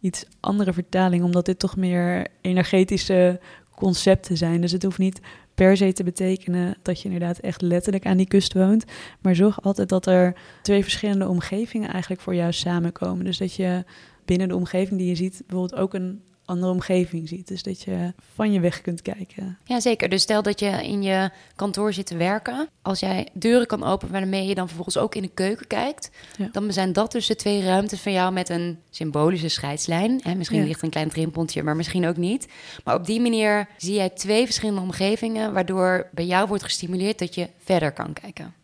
iets 0.00 0.24
andere 0.40 0.72
vertaling, 0.72 1.24
omdat 1.24 1.44
dit 1.44 1.58
toch 1.58 1.76
meer 1.76 2.26
energetische 2.40 3.40
concepten 3.70 4.36
zijn. 4.36 4.60
Dus 4.60 4.72
het 4.72 4.82
hoeft 4.82 4.98
niet 4.98 5.20
per 5.54 5.76
se 5.76 5.92
te 5.92 6.04
betekenen 6.04 6.76
dat 6.82 7.00
je 7.00 7.04
inderdaad 7.04 7.38
echt 7.38 7.62
letterlijk 7.62 8.06
aan 8.06 8.16
die 8.16 8.26
kust 8.26 8.52
woont. 8.52 8.84
Maar 9.20 9.34
zorg 9.34 9.62
altijd 9.62 9.88
dat 9.88 10.06
er 10.06 10.34
twee 10.62 10.82
verschillende 10.82 11.28
omgevingen 11.28 11.90
eigenlijk 11.90 12.22
voor 12.22 12.34
jou 12.34 12.52
samenkomen. 12.52 13.24
Dus 13.24 13.38
dat 13.38 13.54
je 13.54 13.84
binnen 14.24 14.48
de 14.48 14.56
omgeving 14.56 14.98
die 14.98 15.08
je 15.08 15.14
ziet, 15.14 15.42
bijvoorbeeld 15.46 15.80
ook 15.80 15.94
een 15.94 16.22
andere 16.46 16.72
omgeving 16.72 17.28
ziet. 17.28 17.48
Dus 17.48 17.62
dat 17.62 17.82
je 17.82 18.12
van 18.34 18.52
je 18.52 18.60
weg 18.60 18.80
kunt 18.80 19.02
kijken. 19.02 19.58
Ja, 19.64 19.80
zeker. 19.80 20.08
Dus 20.08 20.22
stel 20.22 20.42
dat 20.42 20.60
je 20.60 20.66
in 20.66 21.02
je 21.02 21.30
kantoor 21.56 21.92
zit 21.92 22.06
te 22.06 22.16
werken. 22.16 22.68
Als 22.82 23.00
jij 23.00 23.28
deuren 23.32 23.66
kan 23.66 23.82
openen 23.84 24.12
waarmee 24.12 24.46
je 24.46 24.54
dan 24.54 24.66
vervolgens 24.66 24.98
ook 24.98 25.14
in 25.14 25.22
de 25.22 25.30
keuken 25.34 25.66
kijkt. 25.66 26.10
Ja. 26.38 26.48
Dan 26.52 26.72
zijn 26.72 26.92
dat 26.92 27.12
dus 27.12 27.26
de 27.26 27.36
twee 27.36 27.62
ruimtes 27.62 28.00
van 28.00 28.12
jou 28.12 28.32
met 28.32 28.48
een 28.48 28.78
symbolische 28.90 29.48
scheidslijn. 29.48 30.20
Hè, 30.22 30.34
misschien 30.34 30.60
Ja. 30.60 30.66
ligt 30.66 30.82
een 30.82 30.90
klein 30.90 31.08
drempeltje, 31.08 31.62
maar 31.62 31.76
misschien 31.76 32.06
ook 32.06 32.16
niet. 32.16 32.48
Maar 32.84 32.94
op 32.94 33.06
die 33.06 33.20
manier 33.20 33.68
zie 33.76 33.94
jij 33.94 34.10
twee 34.10 34.44
verschillende 34.44 34.80
omgevingen... 34.80 35.52
waardoor 35.52 36.08
bij 36.12 36.26
jou 36.26 36.48
wordt 36.48 36.62
gestimuleerd 36.64 37.18
dat 37.18 37.34
je 37.34 37.48
verder 37.64 37.92
kan 37.92 38.12
kijken. 38.12 38.54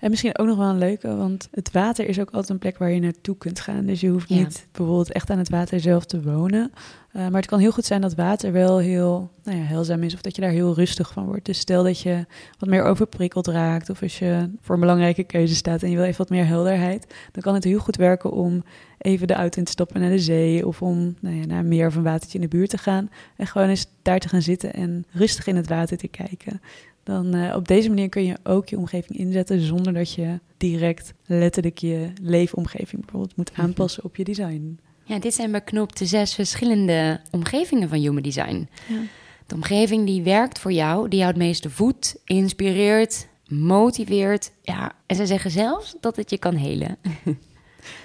En 0.00 0.10
misschien 0.10 0.38
ook 0.38 0.46
nog 0.46 0.56
wel 0.56 0.68
een 0.68 0.78
leuke, 0.78 1.16
want 1.16 1.48
het 1.50 1.72
water 1.72 2.08
is 2.08 2.20
ook 2.20 2.30
altijd 2.30 2.48
een 2.48 2.58
plek 2.58 2.78
waar 2.78 2.90
je 2.90 3.00
naartoe 3.00 3.36
kunt 3.36 3.60
gaan. 3.60 3.86
Dus 3.86 4.00
je 4.00 4.08
hoeft 4.08 4.28
Ja. 4.28 4.36
niet 4.36 4.66
bijvoorbeeld 4.72 5.12
echt 5.12 5.30
aan 5.30 5.38
het 5.38 5.48
water 5.48 5.80
zelf 5.80 6.04
te 6.04 6.22
wonen. 6.22 6.72
Uh, 7.12 7.22
maar 7.22 7.40
het 7.40 7.46
kan 7.46 7.58
heel 7.58 7.70
goed 7.70 7.84
zijn 7.84 8.00
dat 8.00 8.14
water 8.14 8.52
wel 8.52 8.78
heel 8.78 9.30
nou 9.44 9.58
ja, 9.58 9.64
heilzaam 9.64 10.02
is 10.02 10.14
of 10.14 10.20
dat 10.20 10.34
je 10.34 10.40
daar 10.42 10.50
heel 10.50 10.74
rustig 10.74 11.12
van 11.12 11.24
wordt. 11.24 11.44
Dus 11.44 11.58
stel 11.58 11.82
dat 11.82 12.00
je 12.00 12.26
wat 12.58 12.68
meer 12.68 12.82
overprikkeld 12.82 13.46
raakt 13.46 13.90
of 13.90 14.02
als 14.02 14.18
je 14.18 14.50
voor 14.60 14.74
een 14.74 14.80
belangrijke 14.80 15.24
keuze 15.24 15.54
staat 15.54 15.82
en 15.82 15.90
je 15.90 15.96
wil 15.96 16.04
even 16.04 16.18
wat 16.18 16.30
meer 16.30 16.46
helderheid, 16.46 17.14
dan 17.32 17.42
kan 17.42 17.54
het 17.54 17.64
heel 17.64 17.78
goed 17.78 17.96
werken 17.96 18.30
om 18.30 18.64
even 18.98 19.26
de 19.26 19.34
auto 19.34 19.58
in 19.58 19.64
te 19.64 19.70
stappen 19.70 20.00
naar 20.00 20.10
de 20.10 20.18
zee 20.18 20.66
of 20.66 20.82
om 20.82 21.16
nou 21.20 21.36
ja, 21.36 21.46
naar 21.46 21.58
een 21.58 21.68
meer 21.68 21.86
of 21.86 21.94
een 21.96 22.02
watertje 22.02 22.38
in 22.38 22.44
de 22.48 22.56
buurt 22.56 22.70
te 22.70 22.78
gaan 22.78 23.10
en 23.36 23.46
gewoon 23.46 23.68
eens 23.68 23.86
daar 24.02 24.18
te 24.18 24.28
gaan 24.28 24.42
zitten 24.42 24.72
en 24.74 25.04
rustig 25.10 25.46
in 25.46 25.56
het 25.56 25.68
water 25.68 25.96
te 25.96 26.08
kijken. 26.08 26.60
Dan 27.08 27.34
uh, 27.34 27.54
op 27.54 27.68
deze 27.68 27.88
manier 27.88 28.08
kun 28.08 28.24
je 28.24 28.36
ook 28.42 28.68
je 28.68 28.76
omgeving 28.76 29.18
inzetten 29.18 29.60
zonder 29.60 29.92
dat 29.92 30.12
je 30.12 30.40
direct 30.56 31.14
letterlijk 31.26 31.78
je 31.78 32.12
leefomgeving 32.22 33.00
bijvoorbeeld 33.00 33.36
moet 33.36 33.50
aanpassen 33.54 34.04
op 34.04 34.16
je 34.16 34.24
design. 34.24 34.78
Ja, 35.04 35.18
dit 35.18 35.34
zijn 35.34 35.52
beknopt 35.52 35.98
de 35.98 36.06
zes 36.06 36.34
verschillende 36.34 37.20
omgevingen 37.30 37.88
van 37.88 37.98
Human 37.98 38.22
Design. 38.22 38.68
Ja. 38.88 39.00
De 39.46 39.54
omgeving 39.54 40.06
die 40.06 40.22
werkt 40.22 40.58
voor 40.58 40.72
jou, 40.72 41.08
die 41.08 41.18
jou 41.18 41.30
het 41.30 41.40
meeste 41.40 41.70
voedt, 41.70 42.20
inspireert, 42.24 43.28
motiveert. 43.46 44.52
Ja, 44.62 44.92
en 45.06 45.16
ze 45.16 45.26
zeggen 45.26 45.50
zelfs 45.50 45.96
dat 46.00 46.16
het 46.16 46.30
je 46.30 46.38
kan 46.38 46.54
helen. 46.54 46.96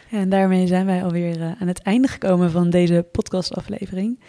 Ja, 0.10 0.20
en 0.20 0.30
daarmee 0.30 0.68
zijn 0.68 0.86
wij 0.86 1.04
alweer 1.04 1.40
uh, 1.40 1.52
aan 1.60 1.68
het 1.68 1.82
einde 1.82 2.08
gekomen 2.08 2.52
van 2.52 2.70
deze 2.70 3.06
podcastaflevering. 3.12 4.20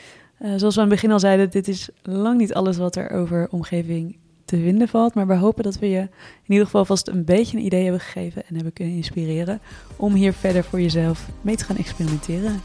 Uh, 0.40 0.52
zoals 0.56 0.74
we 0.74 0.80
aan 0.80 0.86
het 0.86 0.94
begin 0.94 1.10
al 1.10 1.20
zeiden, 1.20 1.50
dit 1.50 1.68
is 1.68 1.88
lang 2.02 2.38
niet 2.38 2.54
alles 2.54 2.76
wat 2.76 2.96
er 2.96 3.10
over 3.10 3.48
omgeving 3.50 4.16
te 4.54 4.62
vinden 4.62 4.88
valt. 4.88 5.14
Maar 5.14 5.26
we 5.26 5.34
hopen 5.34 5.64
dat 5.64 5.78
we 5.78 5.88
je 5.88 6.00
in 6.00 6.08
ieder 6.52 6.64
geval 6.64 6.84
vast 6.84 7.08
een 7.08 7.24
beetje 7.24 7.56
een 7.56 7.64
idee 7.64 7.82
hebben 7.82 8.00
gegeven 8.00 8.42
en 8.46 8.54
hebben 8.54 8.72
kunnen 8.72 8.94
inspireren 8.94 9.60
om 9.96 10.14
hier 10.14 10.32
verder 10.32 10.64
voor 10.64 10.80
jezelf 10.80 11.28
mee 11.40 11.56
te 11.56 11.64
gaan 11.64 11.76
experimenteren. 11.76 12.62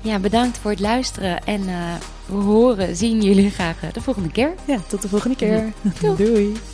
Ja, 0.00 0.18
bedankt 0.18 0.58
voor 0.58 0.70
het 0.70 0.80
luisteren 0.80 1.44
en 1.44 1.60
uh, 1.60 1.94
we 2.26 2.34
horen, 2.34 2.96
zien 2.96 3.22
jullie 3.22 3.50
graag 3.50 3.92
de 3.92 4.00
volgende 4.00 4.30
keer. 4.30 4.54
Ja, 4.64 4.78
tot 4.88 5.02
de 5.02 5.08
volgende 5.08 5.36
keer. 5.36 5.72
Doei. 6.16 6.52